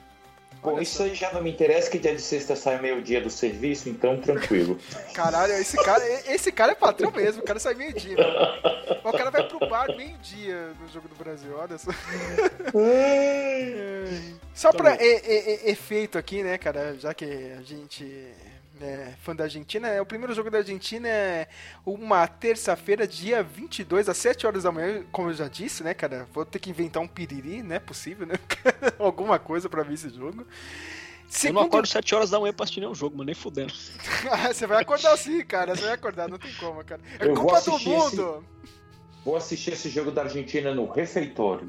[0.64, 3.30] Bom, Olha isso aí já não me interessa que dia de sexta sai meio-dia do
[3.30, 4.80] serviço, então tranquilo.
[5.14, 8.16] Caralho, esse cara, esse cara é patrão mesmo, o cara sai meio-dia.
[9.04, 11.92] O cara vai pro bar meio-dia no jogo do Brasil, olha só.
[14.54, 18.28] Só pra e- e- e- efeito aqui, né, cara, já que a gente
[18.82, 21.48] é fã da Argentina, é, o primeiro jogo da Argentina é
[21.86, 26.28] uma terça-feira, dia 22, às 7 horas da manhã, como eu já disse, né, cara,
[26.34, 28.36] vou ter que inventar um piriri, não é possível, né,
[28.98, 30.42] alguma coisa pra ver esse jogo.
[30.42, 30.48] Eu não
[31.40, 33.74] Segundo acordo 7 horas da manhã pra assistir nenhum jogo, mas nem fudendo.
[34.54, 35.76] Você vai acordar sim, cara.
[35.76, 37.02] Você vai acordar, não tem como, cara.
[37.20, 38.46] É Eu vou culpa do assistir mundo.
[39.26, 41.68] Vou assistir esse jogo da Argentina no refeitório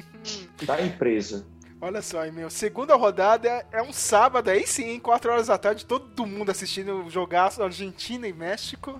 [0.64, 1.44] da empresa.
[1.84, 2.48] Olha só, meu.
[2.48, 7.10] Segunda rodada é um sábado, aí sim, 4 horas da tarde, todo mundo assistindo o
[7.10, 8.98] jogaço Argentina e México.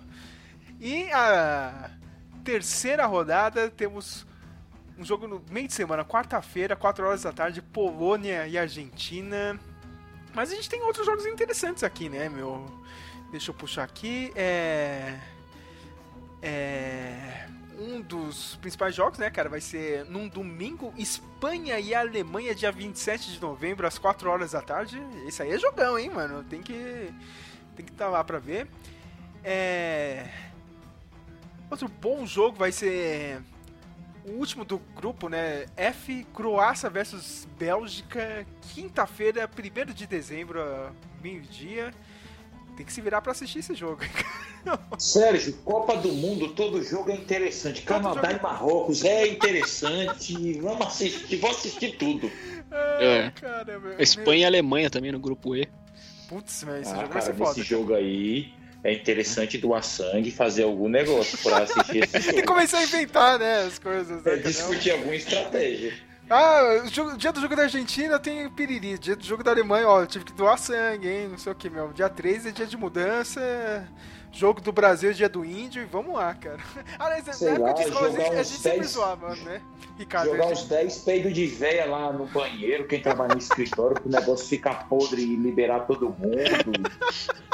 [0.79, 1.91] E a
[2.45, 4.27] terceira rodada temos
[4.99, 9.59] um jogo no meio de semana, quarta-feira, 4 horas da tarde, Polônia e Argentina.
[10.35, 12.67] Mas a gente tem outros jogos interessantes aqui, né, meu?
[13.31, 14.31] Deixa eu puxar aqui.
[14.37, 15.19] É.
[16.43, 17.49] É.
[17.79, 23.33] Um dos principais jogos, né, cara, vai ser num domingo, Espanha e Alemanha, dia 27
[23.33, 25.01] de novembro, às 4 horas da tarde.
[25.27, 26.45] Esse aí é jogão, hein, mano?
[26.45, 27.13] Tem que.
[27.75, 28.69] Tem que estar lá pra ver.
[29.43, 30.29] É.
[31.71, 33.43] Outro bom jogo vai ser
[34.25, 35.67] o último do grupo, né?
[35.77, 40.61] F, Croácia versus Bélgica, quinta-feira, 1 de dezembro,
[41.21, 41.93] meio-dia.
[42.77, 44.03] Tem que se virar pra assistir esse jogo.
[44.99, 47.83] Sérgio, Copa do Mundo, todo jogo é interessante.
[47.83, 50.55] Canadá jogo- e Marrocos é interessante.
[50.61, 52.31] Vamos assistir, vou assistir tudo.
[53.01, 53.31] É.
[53.41, 55.69] Cara, meu- Espanha e Alemanha também no grupo E.
[56.29, 57.63] Putz, velho, esse Ah, jogo vai cara, ser nesse foda.
[57.63, 58.53] jogo aí
[58.83, 62.47] é interessante doar sangue e fazer algum negócio pra assistir esse Tem que jogo.
[62.47, 64.23] começar a inventar, né, as coisas.
[64.25, 65.93] Né, É, discutir alguma estratégia.
[66.31, 66.83] Ah,
[67.19, 68.99] dia do jogo da Argentina tem piriri.
[68.99, 71.29] Dia do jogo da Alemanha, ó, eu tive que doar sangue, hein?
[71.29, 71.93] Não sei o que, meu.
[71.93, 73.87] Dia 3 é dia de mudança.
[74.33, 75.83] Jogo do Brasil é dia do índio.
[75.83, 76.59] E vamos lá, cara.
[76.99, 79.61] Aliás, Sei na época lá, de escola a gente, a gente sempre 10 zoava, né?
[79.99, 83.39] Ricardo, Jogar a uns gente- 10 peidos de véia lá no banheiro, quem trabalha no
[83.41, 86.35] escritório, pro negócio ficar podre e liberar todo mundo.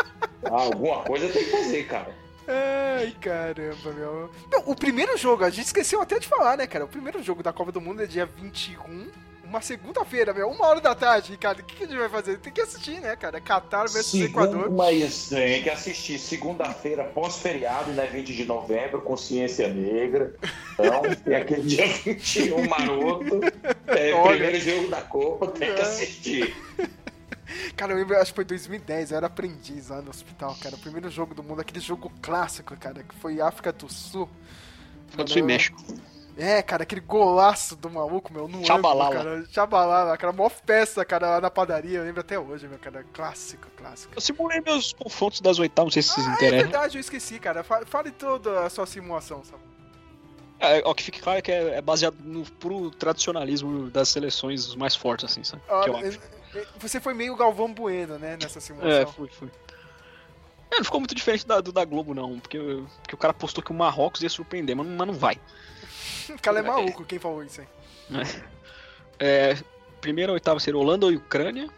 [0.43, 2.15] Ah, alguma coisa tem que fazer, cara.
[2.53, 4.31] Ai, caramba, meu.
[4.51, 6.85] Não, o primeiro jogo, a gente esqueceu até de falar, né, cara?
[6.85, 9.09] O primeiro jogo da Copa do Mundo é dia 21,
[9.45, 10.49] uma segunda-feira, meu.
[10.49, 11.61] Uma hora da tarde, Ricardo.
[11.61, 12.39] O que, que a gente vai fazer?
[12.39, 13.41] Tem que assistir, né, cara?
[13.41, 14.71] Qatar versus Equador.
[14.71, 18.07] Mas tem que assistir segunda-feira, pós-feriado, né?
[18.07, 20.35] 20 de novembro, Consciência Negra.
[20.79, 23.41] Então, tem aquele dia 21 maroto.
[23.89, 24.31] É, Olha.
[24.37, 25.83] primeiro jogo da Copa, tem que É.
[25.83, 26.55] assistir.
[27.77, 30.77] Cara, eu lembro, acho que foi 2010, eu era aprendiz lá no hospital, cara.
[30.77, 34.29] O primeiro jogo do mundo, aquele jogo clássico, cara, que foi África do Sul.
[35.09, 35.83] África do Sul e México.
[36.37, 39.17] É, cara, aquele golaço do maluco, meu, no Tchabalala.
[39.21, 39.47] ângulo, cara.
[39.51, 43.05] Chabalala, cara, maior festa, cara, lá na padaria, eu lembro até hoje, meu, cara.
[43.13, 44.15] Clássico, clássico.
[44.17, 46.71] Eu simulei meus confrontos das oitavas, não sei se vocês Ah, é interessam.
[46.71, 47.63] verdade, eu esqueci, cara.
[47.63, 49.63] Fa- Fale toda a sua simulação, sabe?
[50.61, 54.95] É, ó, que fique claro que é, é baseado no puro tradicionalismo das seleções mais
[54.95, 55.63] fortes, assim, sabe?
[55.69, 55.83] Ah,
[56.55, 59.13] é- é- Você foi meio Galvão Bueno, né, nessa É, simulação.
[59.13, 59.49] fui, fui.
[60.71, 62.59] É, não ficou muito diferente da, do da Globo, não, porque,
[63.03, 65.41] porque o cara postou que o Marrocos ia surpreender, mas, não- mas não vai.
[66.31, 67.67] o cara é maluco, quem falou isso aí?
[69.19, 69.57] É,
[70.01, 71.69] primeira oitava seria Holanda ou Ucrânia.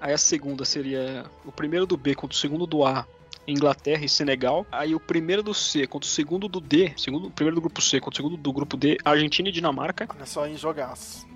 [0.00, 3.06] Aí a segunda seria o primeiro do B contra o segundo do A,
[3.46, 4.66] Inglaterra e Senegal.
[4.70, 7.80] Aí o primeiro do C contra o segundo do D, segundo, o primeiro do grupo
[7.80, 10.06] C contra o segundo do grupo D, Argentina e Dinamarca.
[10.14, 11.26] Olha só em jogaço.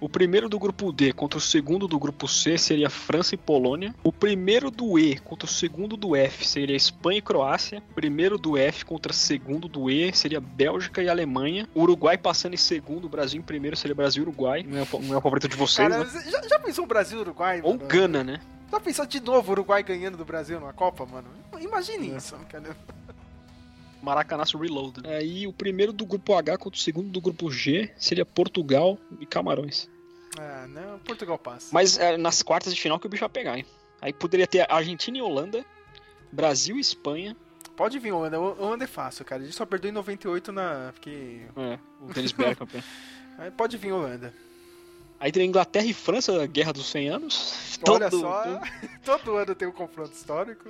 [0.00, 3.94] O primeiro do grupo D contra o segundo do grupo C seria França e Polônia.
[4.02, 7.82] O primeiro do E contra o segundo do F seria Espanha e Croácia.
[7.90, 11.68] O primeiro do F contra o segundo do E seria Bélgica e Alemanha.
[11.74, 14.64] O Uruguai passando em segundo, o Brasil em primeiro seria Brasil e Uruguai.
[14.66, 16.22] Não é, o- não é o favorito de vocês, Cara, né?
[16.30, 17.60] já, já pensou o Brasil e Uruguai?
[17.62, 17.86] Ou mano?
[17.86, 18.40] Gana, né?
[18.72, 21.28] Já pensou de novo o Uruguai ganhando do Brasil numa Copa, mano?
[21.60, 22.16] Imagine É.
[22.16, 22.74] isso, cara.
[24.02, 25.06] Maracanaço Reload.
[25.06, 29.26] Aí o primeiro do grupo H contra o segundo do grupo G seria Portugal e
[29.26, 29.88] Camarões.
[30.38, 31.68] Ah, não, Portugal passa.
[31.72, 33.66] Mas é nas quartas de final que o bicho vai pegar, hein?
[34.00, 35.64] Aí poderia ter Argentina e Holanda,
[36.32, 37.36] Brasil e Espanha.
[37.76, 38.38] Pode vir, Holanda.
[38.38, 39.42] Holanda é fácil, cara.
[39.42, 40.90] A gente só perdeu em 98 na.
[40.92, 41.40] Porque.
[41.56, 42.72] É, o Denis Bergkamp.
[42.74, 42.84] né?
[43.38, 44.32] Aí Pode vir, Holanda.
[45.18, 47.78] Aí teria Inglaterra e França, Guerra dos 100 Anos.
[47.88, 48.60] Olha Todo- só, todo-
[49.04, 50.68] todo ano tem um confronto histórico.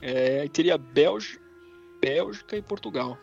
[0.00, 1.40] É, aí teria Bélgica,
[2.00, 3.18] Bélgica e Portugal.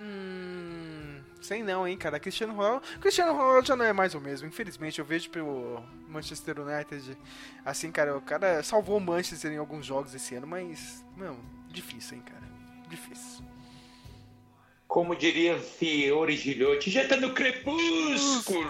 [0.00, 1.20] Hum.
[1.44, 2.18] Sei não, hein, cara.
[2.18, 2.82] Cristiano Ronaldo.
[3.00, 4.48] Cristiano Ronaldo já não é mais o mesmo.
[4.48, 7.18] Infelizmente, eu vejo pelo Manchester United.
[7.64, 11.04] Assim, cara, o cara salvou o Manchester em alguns jogos esse ano, mas.
[11.16, 12.42] Não, difícil, hein, cara.
[12.88, 13.44] Difícil.
[14.88, 18.68] Como diria Fiore Gilhote, já tá no crepúsculo.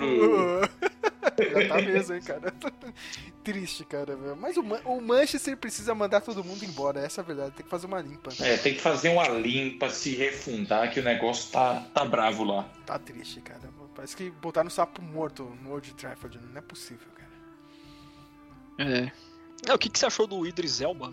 [1.25, 2.55] Já tá mesmo, hein, cara.
[3.45, 4.37] Triste, cara, meu.
[4.37, 7.53] Mas o, Man- o Manchester precisa mandar todo mundo embora, essa é a verdade.
[7.53, 8.31] Tem que fazer uma limpa.
[8.41, 12.65] É, tem que fazer uma limpa, se refundar, que o negócio tá, tá bravo lá.
[12.87, 13.61] Tá triste, cara.
[13.95, 16.41] Parece que botaram um sapo morto no Old Trafford.
[16.51, 17.31] Não é possível, cara.
[18.91, 19.13] É.
[19.69, 21.13] É, o que, que você achou do Idris Elba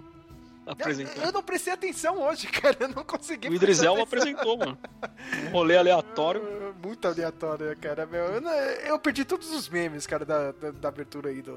[0.65, 1.23] apresentando?
[1.25, 2.75] eu não prestei atenção hoje, cara.
[2.79, 4.77] Eu não consegui O Idris Elba apresentou, mano.
[5.47, 6.41] Um rolê aleatório.
[6.43, 8.05] Ah, Muito aleatório, cara.
[8.05, 11.55] Meu, eu, eu perdi todos os memes, cara, da, da, da abertura aí do.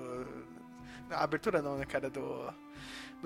[1.10, 2.52] A abertura não, né, cara, do.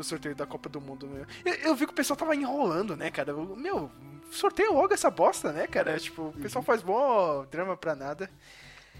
[0.00, 1.08] Sorteio da Copa do Mundo.
[1.44, 3.32] Eu, eu vi que o pessoal tava enrolando, né, cara?
[3.32, 3.90] Eu- Meu,
[4.30, 5.98] sorteia logo essa bosta, né, cara?
[5.98, 8.30] Tipo, o pessoal faz bom drama pra nada.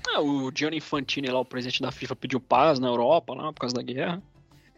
[0.09, 3.61] Ah, o Gianni Infantini lá, o presidente da FIFA, pediu paz na Europa lá por
[3.61, 4.21] causa da guerra.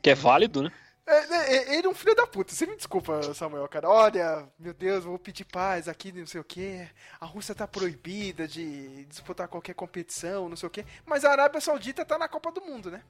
[0.03, 0.71] Que é válido, né?
[1.11, 3.89] É, é, ele é um filho da puta, você me desculpa, Samuel, cara.
[3.89, 6.87] Olha, meu Deus, vou pedir paz aqui, não sei o que.
[7.21, 10.85] A Rússia tá proibida de disputar qualquer competição, não sei o que.
[11.05, 13.03] Mas a Arábia Saudita tá na Copa do Mundo, né?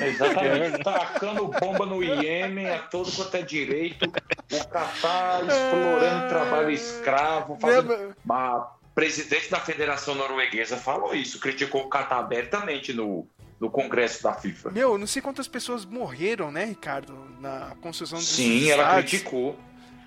[0.00, 0.82] Exatamente.
[0.82, 4.06] Tacando bomba no Iêmen a todo quanto é direito.
[4.06, 7.58] O Catar explorando trabalho escravo.
[7.60, 7.96] Fazendo...
[7.96, 13.28] Né, A presidente da Federação Norueguesa falou isso, criticou o Catar abertamente no,
[13.64, 14.70] no Congresso da FIFA.
[14.70, 19.56] Meu, eu não sei quantas pessoas morreram, né, Ricardo, na construção dos Sim, ela criticou.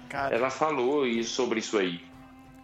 [0.08, 2.06] Cara, Ela falou sobre isso aí.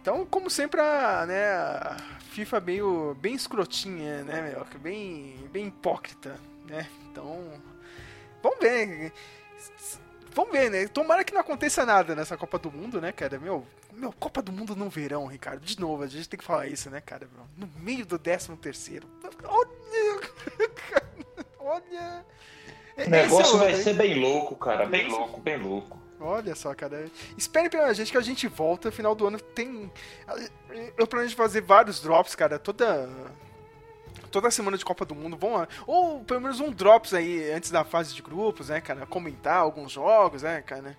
[0.00, 1.96] Então, como sempre, a, né, a
[2.30, 4.80] FIFA meio bem escrotinha, né, meu?
[4.80, 6.38] Bem, bem hipócrita,
[6.68, 6.86] né?
[7.10, 7.42] Então,
[8.42, 9.12] vamos ver.
[10.32, 10.86] Vamos ver, né?
[10.88, 13.38] Tomara que não aconteça nada nessa Copa do Mundo, né, cara?
[13.38, 15.64] Meu, meu Copa do Mundo no verão, Ricardo.
[15.64, 17.28] De novo, a gente tem que falar isso, né, cara?
[17.56, 19.06] No meio do 13 terceiro.
[22.96, 24.86] O negócio Esse é vai ser bem louco, cara.
[24.86, 26.00] Bem louco, bem louco.
[26.20, 27.06] Olha só, cara.
[27.36, 28.92] Espere pela gente que a gente volta.
[28.92, 29.90] Final do ano tem.
[30.96, 32.58] Eu planejo fazer vários drops, cara.
[32.58, 33.08] Toda.
[34.30, 35.36] Toda semana de Copa do Mundo.
[35.36, 35.68] Vão lá.
[35.86, 39.06] Ou pelo menos um drops aí antes da fase de grupos, né, cara?
[39.06, 40.96] Comentar alguns jogos, né, cara?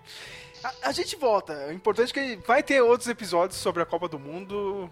[0.62, 1.66] A, a gente volta.
[1.68, 4.90] O importante é que vai ter outros episódios sobre a Copa do Mundo.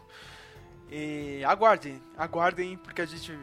[0.91, 3.37] E aguardem, aguardem, porque a gente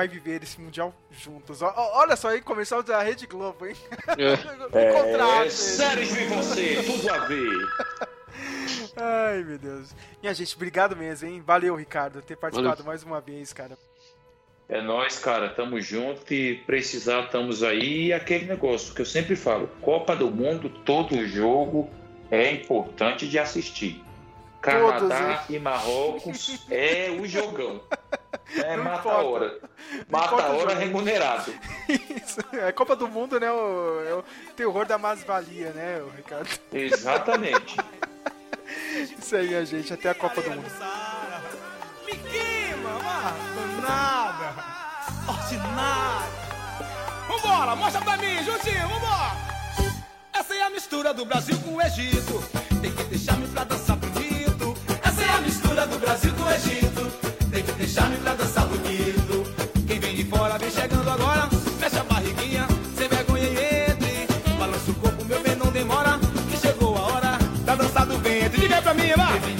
[0.00, 1.60] vai viver esse Mundial juntos.
[1.60, 3.76] O, olha só aí, comercial da Rede Globo, hein?
[4.16, 7.68] É, é sério de você, tudo a ver.
[8.96, 9.94] Ai, meu Deus.
[10.22, 11.42] Minha gente, obrigado mesmo, hein?
[11.44, 12.86] Valeu, Ricardo, por ter participado Valeu.
[12.86, 13.76] mais uma vez, cara.
[14.68, 18.06] É nós, cara, tamo junto e precisar estamos aí.
[18.06, 21.90] E aquele negócio que eu sempre falo, Copa do Mundo, todo jogo
[22.30, 24.02] é importante de assistir.
[24.60, 27.80] Canadá Todos, e Marrocos é o jogão.
[28.52, 29.60] É não mata a hora.
[30.08, 31.54] Mata a hora remunerado.
[31.88, 32.40] Isso.
[32.52, 33.48] É Copa do Mundo, né?
[33.48, 34.24] O, é o
[34.56, 36.48] terror da mais-valia, né, o Ricardo?
[36.72, 37.76] Exatamente.
[39.16, 39.92] Isso aí, minha gente.
[39.92, 40.66] Até a Copa do Mundo.
[42.04, 42.90] Me queima,
[43.80, 44.64] nada.
[45.28, 46.40] Ordinário.
[47.28, 49.36] Vambora, mostra pra mim, juntinho, vambora.
[50.32, 52.42] Essa é a mistura do Brasil com o Egito.
[52.82, 53.99] Tem que deixar-me pra dançar
[55.50, 57.02] mistura do Brasil com o Egito.
[57.50, 59.44] Tem que deixar-me pra dançar bonito.
[59.86, 61.48] Quem vem de fora vem chegando agora.
[61.80, 64.28] Mexe a barriguinha, sem vergonha e entre.
[64.58, 66.20] Balança o corpo, meu bem, não demora.
[66.50, 68.60] Que chegou a hora da dança do ventre.
[68.60, 69.59] Diga pra mim, vai!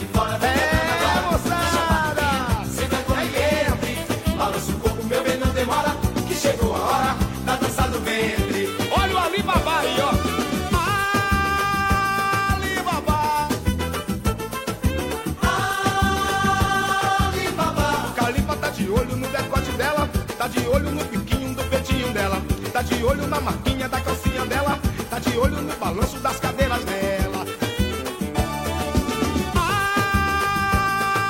[23.10, 24.78] Olho na marquinha da calcinha dela.
[25.10, 27.44] Tá de olho no balanço das cadeiras dela.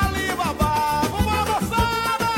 [0.05, 0.69] Alibaba,
[1.11, 2.29] vamos moçada!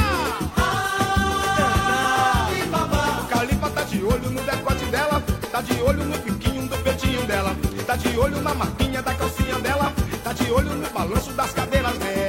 [3.21, 5.23] O Calipa tá de olho no decote dela.
[5.51, 7.57] Tá de olho no biquinho do peitinho dela.
[7.85, 9.93] Tá de olho na marquinha da calcinha dela.
[10.23, 12.22] Tá de olho no balanço das cadeiras dela.